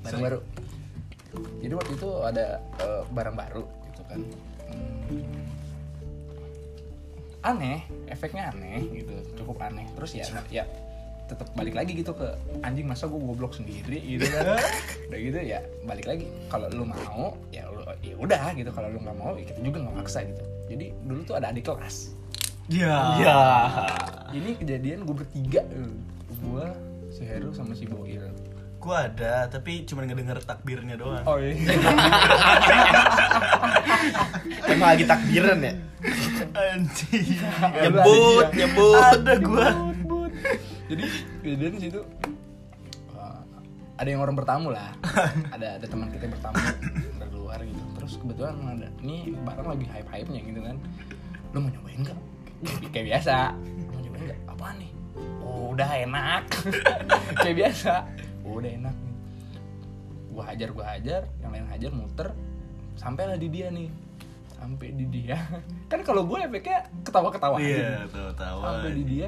[0.01, 0.38] barang baru
[1.63, 2.45] jadi waktu itu ada
[2.79, 4.19] eh, barang baru gitu kan.
[4.71, 5.23] Hmm.
[7.41, 9.89] aneh efeknya aneh gitu cukup aneh.
[9.97, 10.63] Terus ya ya
[11.25, 12.27] tetap balik lagi gitu ke
[12.61, 13.97] anjing masa gue goblok sendiri?
[13.97, 14.59] gitu kan.
[15.09, 16.29] Udah gitu ya balik lagi.
[16.51, 18.69] Kalau lu mau ya lu ya udah gitu.
[18.69, 20.43] Kalau lu nggak mau ya kita juga nggak maksa gitu.
[20.69, 22.13] Jadi dulu tuh ada adik kelas.
[22.71, 22.95] Iya.
[23.19, 23.38] ya
[24.32, 25.61] ini kejadian gue bertiga
[26.41, 26.65] gue
[27.11, 28.32] si Heru sama si Boil
[28.82, 31.21] Gue ada, tapi cuma ngedenger takbirnya doang.
[31.29, 31.53] oh iya.
[34.73, 35.73] Emang lagi takbiran ya?
[36.57, 37.38] Anjing.
[37.77, 38.97] nyebut nyebut.
[39.21, 39.69] Ada gua.
[40.89, 41.03] jadi
[41.45, 42.01] kejadian di situ
[43.13, 43.41] uh,
[44.01, 44.97] ada yang orang bertamu lah.
[45.55, 46.57] Ada ada teman kita yang bertamu
[47.21, 47.84] dari luar gitu.
[48.01, 50.75] Terus kebetulan ada ini barang lagi hype hype nya gitu kan.
[51.53, 52.19] Lo mau nyobain nggak?
[52.89, 53.53] Kayak, biasa.
[53.53, 54.39] Lo mau nyobain nggak?
[54.49, 54.91] Apaan nih?
[55.45, 56.43] Oh, udah enak.
[57.45, 57.93] Kayak biasa
[58.44, 59.16] oh, udah enak nih
[60.30, 62.28] gua hajar gua hajar yang lain hajar muter
[62.94, 63.89] sampailah di dia nih
[64.54, 65.38] sampai di dia
[65.92, 68.58] kan kalau gue efeknya ketawa ketawa Iya, tahu tahu.
[68.62, 69.28] sampai di dia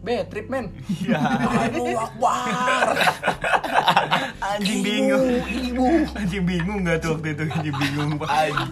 [0.00, 1.16] bad trip men Iya.
[1.16, 2.88] Allahu Akbar
[4.50, 5.24] Anjing bingung.
[5.42, 7.42] ibu Anjing bingung nggak tuh waktu itu?
[7.48, 8.10] Anjing bingung.
[8.20, 8.28] Pak.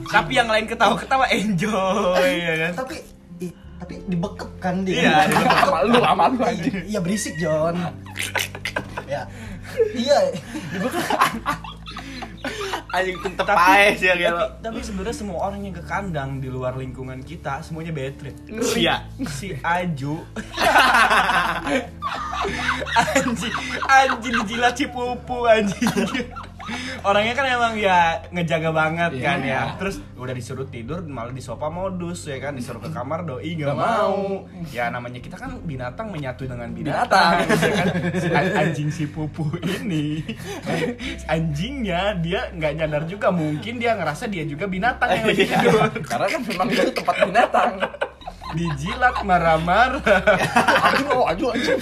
[0.06, 2.72] Tapi yang lain ketawa-ketawa enjoy ya kan.
[2.78, 2.96] tapi
[3.76, 5.58] tapi dibekep kan dia Iya, dibekep.
[5.58, 7.74] sama lu sama lu anjing iya berisik John
[9.12, 9.22] ya.
[9.92, 10.18] Iya.
[12.92, 16.52] Anjing tetep aja sih ya tapi, kalau tapi sebenarnya semua orang yang ke kandang di
[16.52, 18.36] luar lingkungan kita semuanya bad trip.
[18.76, 20.20] iya si Aju.
[22.92, 23.54] Anjing
[23.86, 25.86] anjing dijilat cipupu anjing
[27.02, 27.98] orangnya kan emang ya
[28.28, 29.24] ngejaga banget Iya.
[29.24, 29.62] kan ya.
[29.76, 32.54] Terus udah disuruh tidur malah di sofa modus ya kan?
[32.54, 34.46] Disuruh ke kamar doi nggak Nggak mau.
[34.68, 37.86] ya namanya kita kan binatang menyatu dengan binatang, ya kan?
[38.14, 40.22] Si anjing si pupu ini.
[41.26, 43.28] Anjingnya dia nggak nyadar juga.
[43.28, 45.82] Mungkin dia ngerasa dia juga binatang yang lagi tidur.
[46.02, 47.70] Karena kan memang itu tempat binatang.
[48.52, 50.02] Dijilat marah-marah.
[50.84, 51.80] Anjing oh anjing anjing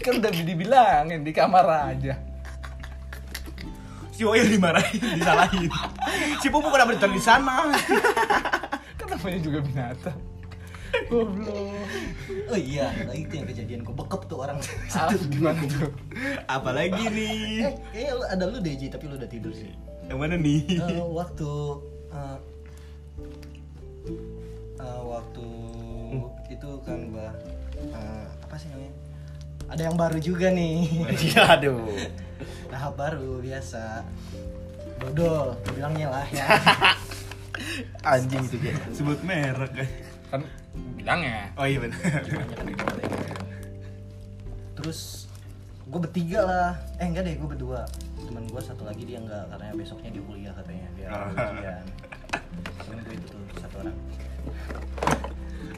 [0.00, 2.16] kan udah dibilangin di kamar aja
[4.14, 5.70] si Woyel dimarahin, disalahin.
[6.38, 7.66] Si Pupu kenapa ditaruh di sana?
[8.94, 10.18] kan namanya juga binatang.
[11.10, 11.74] Goblok.
[12.46, 14.62] Oh iya nah itu yang kejadian gue bekep tuh orang.
[14.88, 15.90] Ah, gimana tuh?
[16.46, 17.34] Apalagi nih?
[17.60, 19.74] eh kayaknya lu- ada lu deh Ji tapi lu udah tidur sih.
[20.06, 20.62] Yang mana nih?
[20.70, 21.50] Eh, waktu
[22.14, 22.38] eh,
[24.78, 25.46] eh, waktu
[26.46, 27.28] itu kan gua
[27.74, 28.94] eh, apa sih namanya?
[29.66, 30.76] Ada yang baru juga nih.
[31.10, 31.82] Iya, aduh
[32.74, 34.02] tahap baru biasa.
[34.98, 36.46] Dodol bilangnya lah ya.
[38.18, 39.88] Anjing itu dia Sebut merek kan?
[40.34, 40.40] kan
[40.98, 41.54] bilangnya.
[41.54, 42.02] Oh iya benar.
[42.26, 42.82] gitu
[44.74, 45.30] terus
[45.86, 46.70] gue bertiga lah.
[46.98, 47.86] Eh enggak deh gue berdua.
[48.26, 50.86] Teman gue satu lagi dia enggak karena besoknya dia kuliah katanya.
[50.98, 51.84] Dia ujian.
[52.58, 53.96] Temen gue itu tuh satu orang.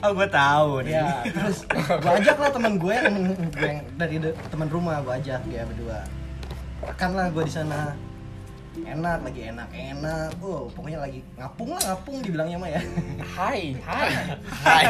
[0.00, 0.92] Oh gue tahu nih.
[0.96, 3.16] ya terus gue ajak lah teman gue yang,
[3.56, 6.04] yang dari de- teman rumah gue ajak dia berdua
[6.86, 7.80] makan lah gue di sana
[8.76, 12.80] enak lagi enak enak oh pokoknya lagi ngapung lah ngapung dibilangnya mah ya
[13.34, 14.10] hai hai
[14.62, 14.84] hai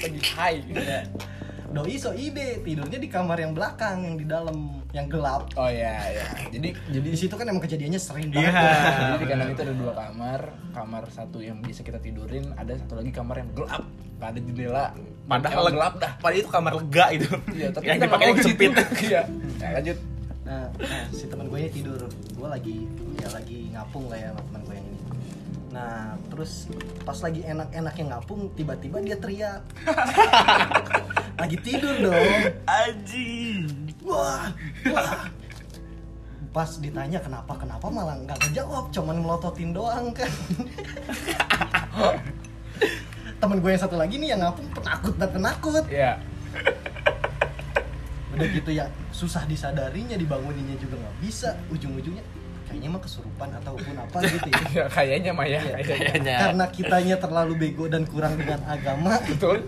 [0.00, 1.02] lagi hai gitu ya
[1.66, 5.92] doi so ide tidurnya di kamar yang belakang yang di dalam yang gelap Oh iya
[6.08, 6.24] iya.
[6.48, 8.48] Jadi jadi di situ kan emang kejadiannya sering Iya.
[8.48, 10.40] banget Jadi di kandang itu ada dua kamar,
[10.72, 13.84] kamar satu yang bisa kita tidurin, ada satu lagi kamar yang gelap,
[14.16, 14.86] gak ada jendela.
[15.28, 16.12] Padahal gelap dah.
[16.16, 17.28] Padahal itu kamar lega itu.
[17.52, 18.70] Iya, tapi yang dipakai sempit.
[19.04, 19.22] Iya.
[19.60, 19.98] Nah, lanjut.
[20.46, 22.00] Nah, nah, si teman gue ini tidur.
[22.38, 22.86] Gue lagi
[23.18, 25.00] ya lagi ngapung lah ya sama teman gue yang ini.
[25.74, 26.70] Nah terus
[27.02, 29.62] pas lagi enak-enaknya ngapung tiba-tiba dia teriak.
[31.36, 32.32] Lagi tidur dong.
[32.64, 33.92] Anjing.
[34.00, 34.48] wah
[34.88, 35.28] wah.
[36.48, 40.32] Pas ditanya kenapa kenapa malah nggak ngejawab cuman melototin doang kan.
[43.36, 45.84] Temen gue yang satu lagi nih yang ngapung penakut dan penakut.
[45.92, 46.16] Iya.
[48.36, 48.84] udah gitu ya
[49.16, 52.20] susah disadarinya dibanguninnya juga nggak bisa ujung-ujungnya
[52.66, 55.74] kayaknya mah kesurupan ataupun apa gitu ya Ya kayaknya mah ya, Iya.
[55.80, 56.36] kayaknya.
[56.42, 59.62] Karena kitanya terlalu bego dan kurang dengan agama Betul.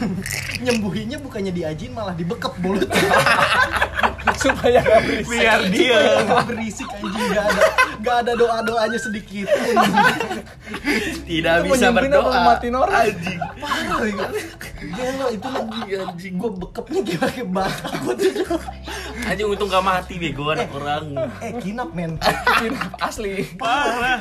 [0.64, 2.86] nyembuhinnya bukannya diajin malah dibekep mulut
[4.36, 5.30] Supaya gak berisik.
[5.32, 6.00] Biar dia.
[6.22, 7.62] Nggak berisik anjing nggak ada
[7.96, 9.74] nggak ada doa doanya sedikit pun
[11.24, 12.38] Tidak Itu bisa berdoa.
[12.44, 12.94] matiin orang?
[13.02, 13.40] Anjing.
[13.56, 14.28] parah ya
[14.86, 15.64] gelo itu mah
[16.04, 18.58] anjing gue bekepnya kayak pakai bata gue tuh
[19.24, 21.04] Anjing untung gak mati bego anak orang.
[21.40, 22.20] eh kinap men
[23.06, 23.44] Asli.
[23.56, 24.20] Parah.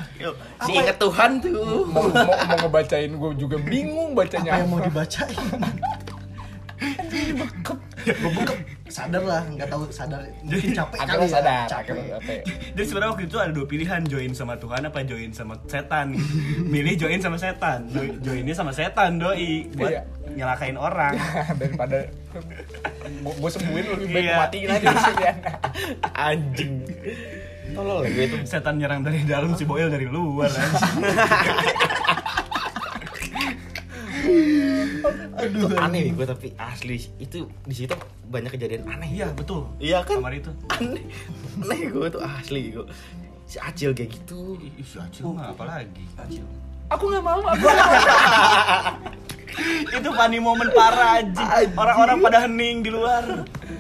[0.62, 1.86] Si inget Tuhan tuh.
[1.86, 4.88] Mau, mau, mau ngebacain gue juga bingung apa bacanya yang mau apa.
[4.88, 5.38] dibacain
[7.16, 11.66] bekep gue bekep sadar lah nggak tahu sadar mungkin capek kali ya sadar.
[11.66, 12.40] capek Akhirnya capek.
[12.76, 16.14] Jadi sebenarnya waktu itu ada dua pilihan join sama Tuhan apa join sama setan.
[16.62, 17.88] Milih join sama setan.
[18.20, 20.02] Joinnya sama setan doi buat Iya.
[20.30, 21.16] nyelakain orang.
[21.60, 22.00] Daripada
[23.16, 24.36] gue sembuhin lebih baik Iya.
[24.38, 25.36] matiin aja sekalian.
[26.14, 26.74] Anjing.
[27.76, 28.38] Tolol ya gue itu.
[28.48, 30.50] Setan nyerang dari dalam si Boil dari luar.
[35.36, 37.94] Aduh, itu aneh gue tapi asli itu di situ
[38.32, 39.12] banyak kejadian aneh.
[39.12, 39.68] Iya betul.
[39.78, 40.24] Iya kan?
[40.24, 40.50] Kamar itu.
[40.72, 41.04] Aneh.
[41.62, 42.88] Aneh gue tuh asli gue.
[43.46, 44.58] Si Acil kayak gitu.
[44.82, 46.08] Si Acil mah apalagi.
[46.18, 46.48] Acil.
[46.90, 47.66] Aku nggak mau, aku
[49.96, 51.72] itu funny momen parah anjing.
[51.76, 53.24] Orang-orang pada hening di luar.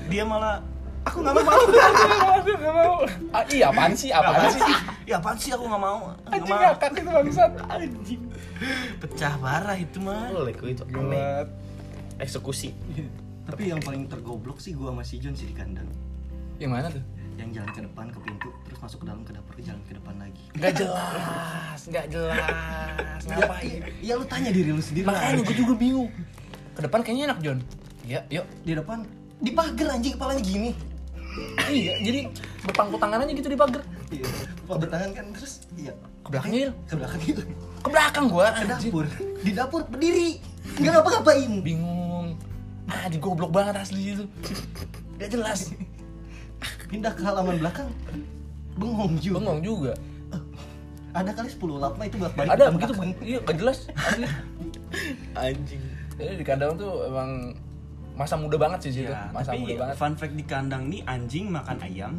[0.08, 0.64] Dia malah
[1.06, 1.46] aku nggak mau.
[1.46, 2.96] aku nggak mau.
[3.32, 4.10] Ah, iya apaan sih?
[4.10, 4.62] Apaan sih?
[5.06, 6.12] Ya apaan sih aku nggak mau.
[6.26, 6.62] Nggak Anjing mau.
[6.66, 7.52] ngakak itu bangsat.
[7.70, 8.22] Anjing.
[9.00, 10.34] Pecah parah itu mah.
[10.34, 11.46] Ya gue itu aneh.
[12.18, 12.72] Eksekusi.
[13.46, 15.86] tapi yang paling tergoblok sih gua sama si John sih di kandang
[16.58, 17.04] Yang mana tuh?
[17.36, 20.16] yang jalan ke depan ke pintu terus masuk ke dalam ke dapur jalan ke depan
[20.18, 23.22] lagi Gak jelas, gak jelas.
[23.22, 23.86] Ngapain?
[24.02, 26.10] ya lu tanya diri lu sendiri Makanya gue juga bingung.
[26.74, 27.60] Ke depan kayaknya enak John.
[28.02, 28.46] Iya, yuk.
[28.64, 28.98] di depan
[29.38, 30.72] di pagar anjing kepalanya gini
[31.66, 32.20] Iya, jadi
[32.62, 33.82] berpangku tangan aja gitu di pagar.
[34.08, 34.26] iya
[34.66, 36.74] bertahan kan terus iya Ke belakang yuk.
[36.86, 37.42] ke belakang gitu
[37.82, 38.48] Ke belakang gua.
[38.52, 39.06] ke dapur
[39.42, 40.40] di dapur berdiri
[40.78, 42.28] nggak ngapa-ngapain Bingung.
[42.86, 44.26] Ah, di goblok banget asli itu.
[45.18, 45.74] Gak jelas.
[46.86, 47.90] pindah ke halaman belakang
[48.76, 49.94] bengong juga Bengong juga.
[51.16, 53.80] ada kali 10 lap itu bolak balik Ada begitu, iya gak jelas.
[55.34, 55.82] Anjing.
[56.16, 57.56] Jadi di kandang tuh emang
[58.16, 59.12] masa muda banget sih situ.
[59.12, 59.96] Ya, masa tapi muda banget.
[60.00, 62.14] fun fact di kandang nih anjing makan ayam.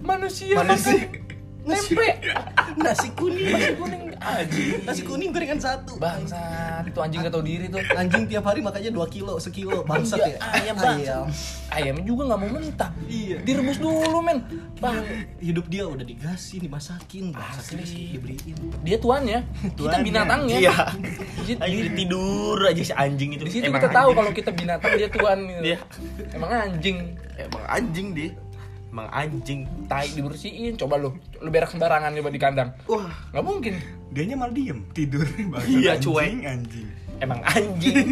[0.00, 1.19] Manusia Manusia.
[1.62, 2.08] Tempe.
[2.80, 4.78] nasi kuning Nasi kuning anjing.
[4.82, 7.80] nasi kuning gorengan satu Bangsat, itu anjing gak tau diri tuh.
[7.92, 11.24] anjing tiap hari makanya 2 kilo sekilo bangsat Iya, ya ayam ayam
[11.70, 12.90] Ayamnya juga gak mau mentah.
[13.04, 13.36] Iya.
[13.40, 14.42] Direbus dulu, men.
[14.76, 15.06] Bang,
[15.38, 17.74] hidup dia udah digasin dimasakin bangsat Asli.
[17.76, 19.38] terus dibeliin dia tuannya,
[19.70, 20.02] kita Tuannya.
[20.02, 20.56] binatangnya.
[20.58, 20.74] Iya.
[21.40, 23.44] Di, Anjing di- tidur aja si anjing itu.
[23.44, 25.62] di situ Emang kita tahu kalau kita binatang dia tuan gitu.
[25.64, 25.78] Iya.
[26.32, 26.96] Emang anjing.
[27.36, 28.30] emang anjing dia.
[28.90, 29.60] Emang anjing.
[29.86, 31.10] Tai dibersihin, coba lu.
[31.36, 32.70] Lu berak sembarangan coba di kandang.
[32.84, 33.74] Wah, Nggak mungkin.
[34.10, 35.22] Dianya malah diem tidur.
[35.52, 36.32] Bangsat, Iya, anjing, cuek.
[36.44, 36.88] Anjing.
[37.18, 38.08] emang anjing.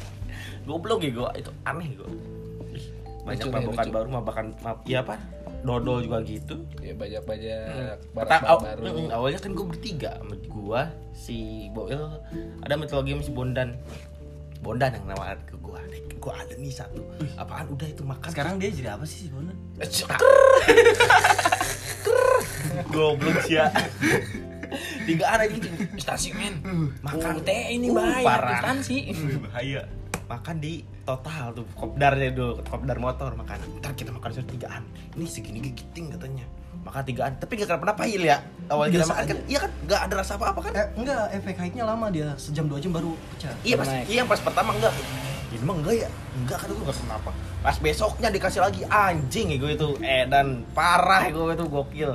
[0.66, 2.08] Goblok ya gua itu aneh gua.
[3.24, 3.92] Banyak nih, mabokan lucu.
[3.92, 5.20] baru mabakan mab, iya apa?
[5.60, 6.64] Dodol juga gitu.
[6.78, 8.80] Ya banyak-banyak Pertama, baru.
[8.80, 10.80] aw- mm, awalnya kan gue bertiga sama gua,
[11.12, 11.36] si
[11.70, 12.08] Boil,
[12.62, 13.76] ada mitologi sama si Bondan.
[14.58, 15.78] Bondan yang nawarin ke gua.
[15.84, 16.98] "Nek, Gua ada nih satu.
[17.34, 18.28] Apaan udah itu makan.
[18.28, 19.54] Sekarang dia jadi apa sih si Bonan?
[22.88, 23.70] goblok sih ya.
[25.04, 25.64] Tiga ada gitu.
[25.94, 26.60] Instansi men.
[27.00, 28.24] Makan teh ini Uh, bahaya.
[28.26, 28.50] parah.
[28.58, 28.96] Instansi.
[29.10, 29.82] Wih, bahaya.
[30.28, 34.84] makan di total tuh kopdarnya dulu kopdar motor makan ntar kita makan satu tigaan
[35.16, 36.44] ini segini gigiting katanya
[36.84, 37.32] makan tigaan.
[37.36, 38.38] Tapi gak kenapa-napa il ya.
[38.68, 39.70] Awal kita makan kan iya kan?
[39.88, 40.72] Gak ada rasa apa-apa kan?
[40.76, 43.52] Eh, enggak efek haidnya lama dia sejam dua jam baru pecah.
[43.64, 44.04] Iya pas naik.
[44.08, 44.92] iya pas pertama enggak.
[45.48, 46.08] Ini mah enggak ya.
[46.36, 47.30] Enggak kan gue gak kenapa.
[47.64, 49.88] Pas besoknya dikasih lagi anjing ya gue itu.
[50.04, 52.10] Eh dan parah ya gue itu gokil.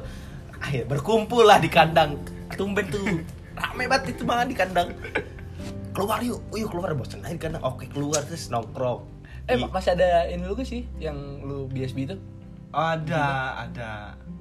[0.62, 2.22] Akhirnya berkumpul lah di kandang.
[2.54, 3.04] Tumben tuh.
[3.60, 4.90] Rame banget itu banget di kandang.
[5.94, 7.62] Keluar yuk, yuk keluar bosan aja di kandang.
[7.62, 9.14] Oke keluar terus nongkrong.
[9.44, 12.16] Eh masih ada ini lu sih yang lu BSB itu?
[12.74, 13.26] Ada,
[13.64, 13.92] ada.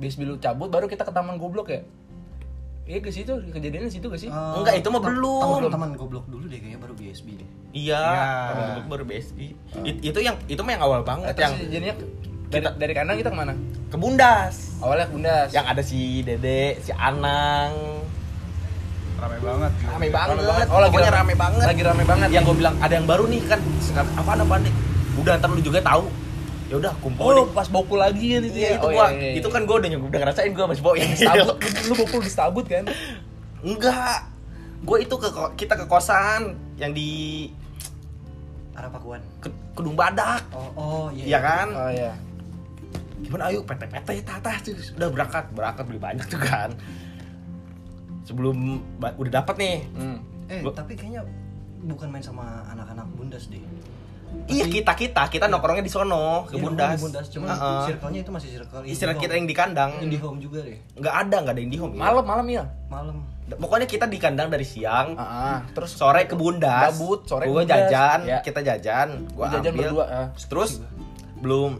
[0.01, 1.85] BSB lu cabut baru kita ke taman goblok ya?
[2.83, 4.27] Iya ke situ kejadiannya di situ gak sih?
[4.27, 5.43] Eh, Enggak, itu mah belum.
[5.63, 7.49] Taman, taman goblok dulu deh kayaknya baru BSB deh.
[7.71, 8.27] Iya, Ya.
[8.75, 9.47] gue baru BSI.
[9.85, 11.95] It- itu yang itu mah yang awal banget terus yang jadinya
[12.51, 13.55] dari, dari kandang kita ke mana?
[13.87, 14.81] ke Bundas.
[14.81, 15.49] Awalnya ke Bundas.
[15.53, 18.01] Yang ada si Dede, si Anang.
[19.15, 19.71] Rame banget.
[19.77, 19.91] gitu.
[19.93, 20.67] Rame banget.
[20.67, 21.67] Oh lagi Pokoknya rame banget.
[21.69, 22.29] Lagi rame banget.
[22.33, 23.61] Yang gue bilang ada yang baru nih kan.
[23.79, 24.73] Sekarang apa apa nih?
[25.15, 26.09] Udah ntar lu juga tahu.
[26.73, 28.77] Ya udah kumpul Oh, pas bokul lagi kan itu Iya, ya?
[28.81, 29.07] itu Oh, gua.
[29.13, 29.33] iya, iya.
[29.37, 31.57] Itu kan gua udah udah ngerasain gua masih bawa yang Stabut,
[31.89, 32.85] lu, bokul di stabut kan?
[33.61, 34.19] Enggak.
[34.83, 37.47] Gue itu ke kita ke kosan yang di
[38.73, 39.21] Arah Pakuan.
[39.39, 39.47] ke,
[39.77, 40.49] Kedung Badak.
[40.51, 41.25] Oh, oh iya.
[41.29, 41.69] Iya kan?
[41.71, 42.13] Oh iya.
[43.21, 46.73] Gimana ayo PT-PT tata tuh udah berangkat, berangkat beli banyak tuh kan.
[48.25, 49.77] Sebelum udah dapat nih.
[49.93, 50.19] Hmm.
[50.49, 51.23] Eh, Gua- tapi kayaknya
[51.85, 53.63] bukan main sama anak-anak Bundas deh.
[54.45, 56.93] Iya kita kita kita nongkrongnya di sono ke Iya, Bundas.
[56.93, 57.27] di Bundas.
[57.31, 57.81] Cuma Heeh.
[57.89, 59.23] circle-nya itu masih circle Istilah Indihome.
[59.23, 59.91] kita yang di kandang.
[59.99, 60.77] Indihome juga deh.
[60.95, 61.95] Nggak ada, nggak ada yang di home.
[61.95, 62.65] Malam malam ya.
[62.87, 63.17] Malam.
[63.53, 65.15] Pokoknya kita di kandang dari siang.
[65.15, 65.61] Ah.
[65.71, 66.93] terus Sore ke Bundas.
[66.93, 67.77] Gabut, sore ke Gua Bundas.
[67.87, 68.39] jajan, Ya.
[68.41, 69.83] kita jajan, gua Gua jajan ambil.
[69.87, 70.27] berdua, ah.
[70.35, 70.71] Terus
[71.39, 71.71] belum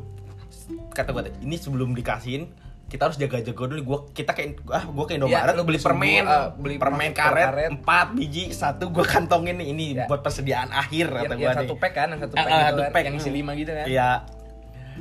[0.91, 2.47] kata gua ini sebelum dikasihin
[2.93, 3.81] kita harus jaga-jaga dulu.
[3.83, 7.47] Gua kita kayak ah gua Indomaret Iya, lu beli semua, permen ah, beli permen karet,
[7.49, 7.71] karet.
[7.73, 9.73] empat biji satu gua kantongin nih.
[9.73, 10.05] Ini Ya.
[10.05, 12.61] buat persediaan akhir yang, kata yang gua satu pack kan, yang satu Ah, pack gitu
[12.63, 13.05] satu kan, pack.
[13.05, 13.87] yang isi lima gitu kan.
[13.89, 14.11] Iya.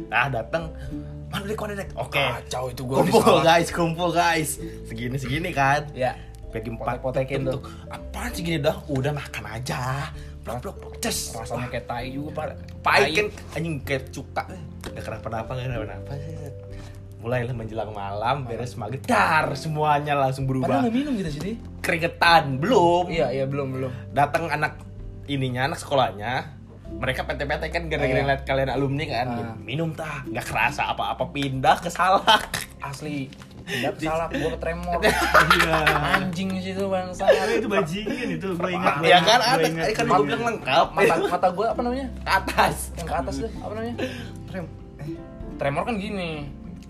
[0.08, 0.64] Nah, datang
[1.28, 2.16] mana mana dek oke.
[2.18, 4.50] Kacau itu gua kumpul guys kumpul guys.
[4.86, 5.84] Segini segini kan.
[5.92, 6.16] Ya.
[6.48, 7.64] bagi empat Potek-potekin tuh.
[7.88, 8.76] apaan sih gini dah?
[8.86, 10.12] Udah makan aja.
[10.44, 10.94] Blok blok blok.
[11.00, 11.32] Ces.
[11.32, 12.60] Rasanya kayak tai juga, Pak.
[12.84, 13.28] pahit kan.
[13.56, 14.44] Anjing kayak cuka.
[14.84, 16.12] Gak kenapa-napa gak kenapa-napa
[17.22, 21.52] mulailah menjelang malam beres maghrib dar semuanya langsung Padahal berubah nggak minum kita sini.
[21.80, 23.92] keringetan belum Iya, iya belum belum.
[24.12, 24.82] datang anak
[25.26, 26.58] ininya anak sekolahnya
[26.92, 28.28] mereka PT-PT kan gara-gara Iya.
[28.28, 29.56] lihat kalian alumni kan Ah.
[29.56, 32.50] minum tah nggak kerasa apa-apa pindah ke salak
[32.82, 33.30] Asli.
[33.62, 34.98] Tidak salah, gua ke tremor.
[35.06, 35.78] Iya.
[36.18, 37.30] Anjing di situ bangsa.
[37.30, 38.96] itu bajingan itu, gue ingat.
[39.00, 42.08] ya gua- kan gua ada ingat, kan gua bilang lengkap Mata mata gua apa namanya?
[42.18, 43.96] ke atas Yang ke atas tuh, apa namanya?
[44.50, 44.66] Rem.
[44.98, 45.08] Eh,
[45.56, 46.32] Tremor kan gini.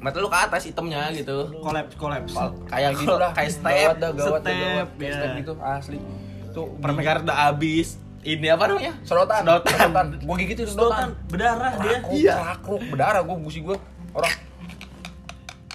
[0.01, 2.33] Mata lu ke atas hitamnya gitu Kolaps, kolaps.
[2.65, 3.31] kayak gitu lah.
[3.31, 4.87] kayak step Gawat dah, gawat dah, step, gawat.
[4.99, 5.13] Ya.
[5.13, 5.97] step gitu, asli.
[6.51, 7.87] Tuh permen karet udah habis
[8.21, 9.41] ini apa namanya sedotan.
[9.41, 10.05] Sedotan.
[10.19, 10.77] Gua gigitin Sedotan,
[11.07, 11.09] sedotan.
[11.27, 11.97] berdarah dia.
[12.11, 12.33] Iya.
[12.49, 13.77] rakruk, berdarah gua gusi gua.
[14.11, 14.33] Orang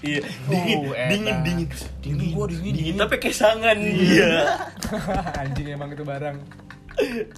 [0.04, 1.08] iya dingin edan.
[1.08, 1.68] dingin dingin
[2.04, 2.94] Dingin gua, dingin, dingin.
[2.96, 4.60] tapi kesangan iya
[5.40, 6.36] anjing emang itu barang.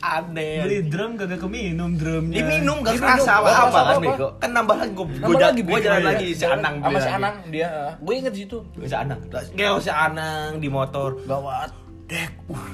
[0.01, 2.37] Aneh Beli drum kagak keminum drumnya.
[2.37, 5.61] diminum gak kerasa gak apa-apa kerasa kan bego kan nambah lagi gue Nambah gue lagi,
[5.61, 6.07] gue jalan ya.
[6.07, 7.17] lagi si Anang sama bilang si gitu.
[7.17, 7.71] Anang dia.
[7.99, 8.59] Gue inget di situ.
[8.81, 9.21] si Anang
[9.53, 11.71] Geo si Anang di motor Gawat.
[12.07, 12.69] Dek, uh,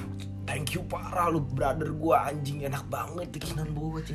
[0.44, 4.14] thank you parah lu brother gua anjing enak banget tekinan bawa cing.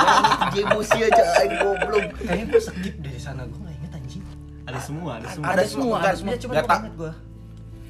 [0.56, 2.08] Emosi aja anjing goblok.
[2.16, 3.44] kayaknya gue skip dari sana.
[3.44, 4.22] Gue nggak inget anjing.
[4.64, 5.46] Ada semua, ada semua.
[5.46, 6.34] Ada semua, ada semua.
[6.40, 7.12] Cuma Gak gue.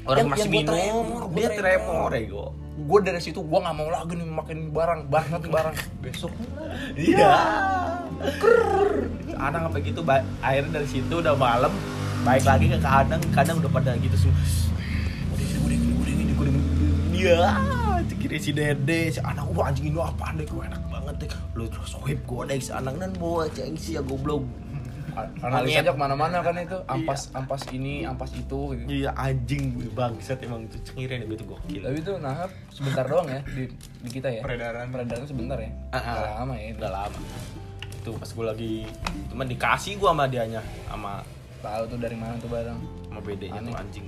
[0.07, 1.59] orang masih gua minum, gua dia tremor.
[1.61, 2.49] tremor ya gua.
[2.77, 5.75] Gue dari situ gue nggak mau lagi nih makin barang banget nih barang.
[6.05, 6.33] Besok
[6.93, 7.33] Iya.
[9.37, 10.01] Anang apa gitu,
[10.41, 11.73] akhirnya dari situ udah malam,
[12.25, 14.41] baik lagi ke kadang, kadang udah pada gitu semua.
[17.13, 17.41] Dia,
[18.17, 21.31] kira si Dede, si Anang, wah anjing ini apaan deh, gue enak banget deh.
[21.53, 24.45] Lu terus swipe gue deh si Anang dan bawa ceng si ya goblok.
[25.17, 25.83] Analis Angin.
[25.83, 26.79] aja ke mana-mana kan itu.
[26.85, 28.77] Ampas ampas ini, ampas itu.
[28.77, 28.89] Gitu.
[28.89, 31.81] Iya anjing bangsat emang tuh cengirin itu gokil.
[31.81, 33.73] Tapi itu nah sebentar doang ya di,
[34.05, 34.45] di kita ya.
[34.45, 34.93] Peredaran.
[34.93, 35.71] Peredaran sebentar ya.
[35.97, 36.01] Ah.
[36.05, 36.67] Nggak lama ya.
[36.77, 37.19] Udah lama.
[37.97, 38.75] Itu pas gue lagi
[39.33, 41.25] cuman dikasih gua sama dianya sama
[41.65, 42.79] Tahu tuh dari mana tuh barang.
[43.11, 44.07] sama BD-nya tuh anjing.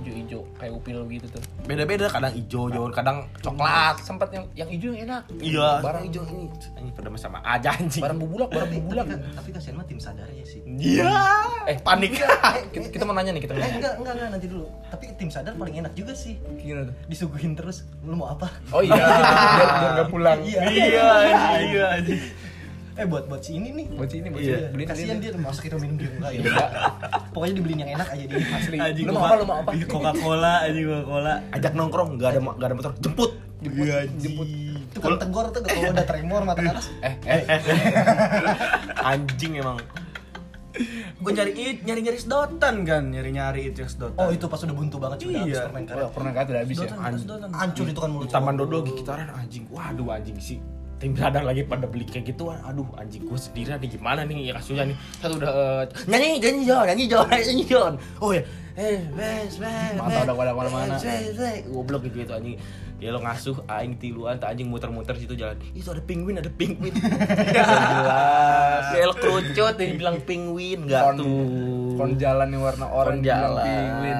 [0.00, 1.42] Hijau-hijau kayak upil gitu tuh.
[1.64, 3.96] Beda-beda kadang hijau, hijau, kadang coklat.
[4.00, 5.22] Sempat yang yang hijau yang enak.
[5.36, 6.46] Iya, Barang hijau ini.
[6.74, 8.00] Anjing pada sama aja anjing.
[8.00, 9.06] Barang bubulak, barang bubulak.
[9.06, 10.60] Tapi, tapi kasihan mah tim sadarnya sih.
[10.64, 11.12] Iya.
[11.66, 12.16] Eh, panik.
[12.74, 13.76] kita, kita mau nanya nih, kita mau Eh, nanya.
[13.76, 14.66] enggak, enggak, enggak, nanti dulu.
[14.88, 16.34] Tapi tim sadar paling enak juga sih.
[16.56, 16.94] Gimana tuh?
[17.06, 18.48] Disuguhin terus, lu mau apa?
[18.72, 20.38] Oh iya, biar, biar gak pulang.
[20.40, 20.60] Iya.
[20.66, 21.08] Iya,
[21.60, 22.22] iya, anjing.
[23.00, 23.86] Eh, buat buat si ini nih.
[23.90, 24.56] Buat sini, buat Iya.
[24.60, 24.72] sini.
[24.76, 26.42] Beliin Kasihan dia masa kita minum dia enggak ya.
[27.32, 28.36] Pokoknya dibeliin yang enak aja dia.
[28.52, 28.76] Asli.
[28.76, 29.34] Anjing Lu mau Coca- apa?
[29.34, 29.70] Lu mau apa?
[29.72, 31.34] Iya, Coca-Cola, anjing Coca-Cola.
[31.50, 33.30] Ajak nongkrong, enggak ada enggak ada motor, jemput.
[33.58, 34.48] Jemput, Iya, jemput.
[34.90, 36.86] Itu kan tegor tuh kalau udah tremor mata atas.
[37.00, 37.40] Eh, eh,
[39.02, 39.78] Anjing emang.
[41.18, 44.16] Gue nyari it, nyari nyari sedotan kan, nyari nyari itu yang sedotan.
[44.16, 45.62] Oh, itu pas udah buntu banget sudah habis Iya.
[45.66, 46.08] permen oh, karet.
[46.10, 46.88] pernah kata udah habis ya.
[47.50, 48.28] Hancur itu kan Di mulut.
[48.30, 49.64] Taman Dodo gitaran anjing.
[49.68, 50.58] Waduh anjing sih.
[51.00, 52.60] Tim sadar lagi pada beli kayak gituan.
[52.60, 54.96] Aduh anjing gue sendirian nih gimana nih ya kasusnya nih.
[55.16, 57.92] Satu udah eh, nyanyi nyanyi Jon, nyanyi Jon, nyanyi Jon.
[58.20, 58.44] Oh ya.
[58.76, 59.96] Eh, wes, wes.
[59.96, 61.00] Mata udah pada wes,
[61.40, 61.64] wes.
[61.72, 62.60] Goblok gitu itu anjing.
[63.00, 65.56] Ya lo ngasuh aing tiluan tak anjing muter-muter situ jalan.
[65.72, 66.92] Itu ada penguin, ada penguin.
[67.56, 68.84] Ya jelas.
[68.92, 71.96] Kayak lo kerucut yang bilang penguin enggak Kon, tuh.
[71.96, 74.18] kon jalan yang warna Orang orange bilang penguin.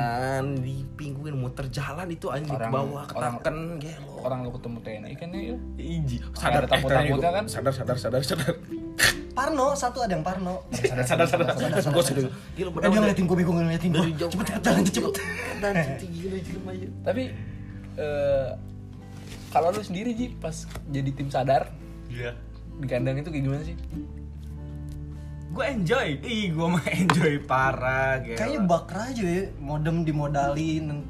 [1.00, 4.12] Penguin muter jalan itu anjing ke Orang- bawah orang- ketaken gelo.
[4.20, 5.56] Orang lu ketemu TNI kan ya.
[5.74, 7.44] Iji, Ada takut-takutnya kan?
[7.48, 8.52] Sadar, sadar, sadar, sadar.
[9.32, 11.46] Parno satu ada yang Parno Sadar, sadar, sadar.
[11.80, 12.28] Sadar.
[12.52, 15.12] Gila, eh dia ngeliatin gue gue ngeliatin gue cepet cepet jalan cepet
[15.58, 16.72] Dan gila, gila.
[17.00, 17.22] Tapi
[17.96, 18.48] eh
[19.48, 20.52] kalau lu sendiri Ji pas
[20.86, 21.72] jadi tim sadar
[22.06, 22.36] Iya.
[22.76, 23.76] di kandang itu kayak gimana sih?
[25.50, 26.08] Gue enjoy.
[26.22, 28.38] Ih, gue mah enjoy parah gitu.
[28.38, 31.02] kayaknya bakra aja ya modem dimodalin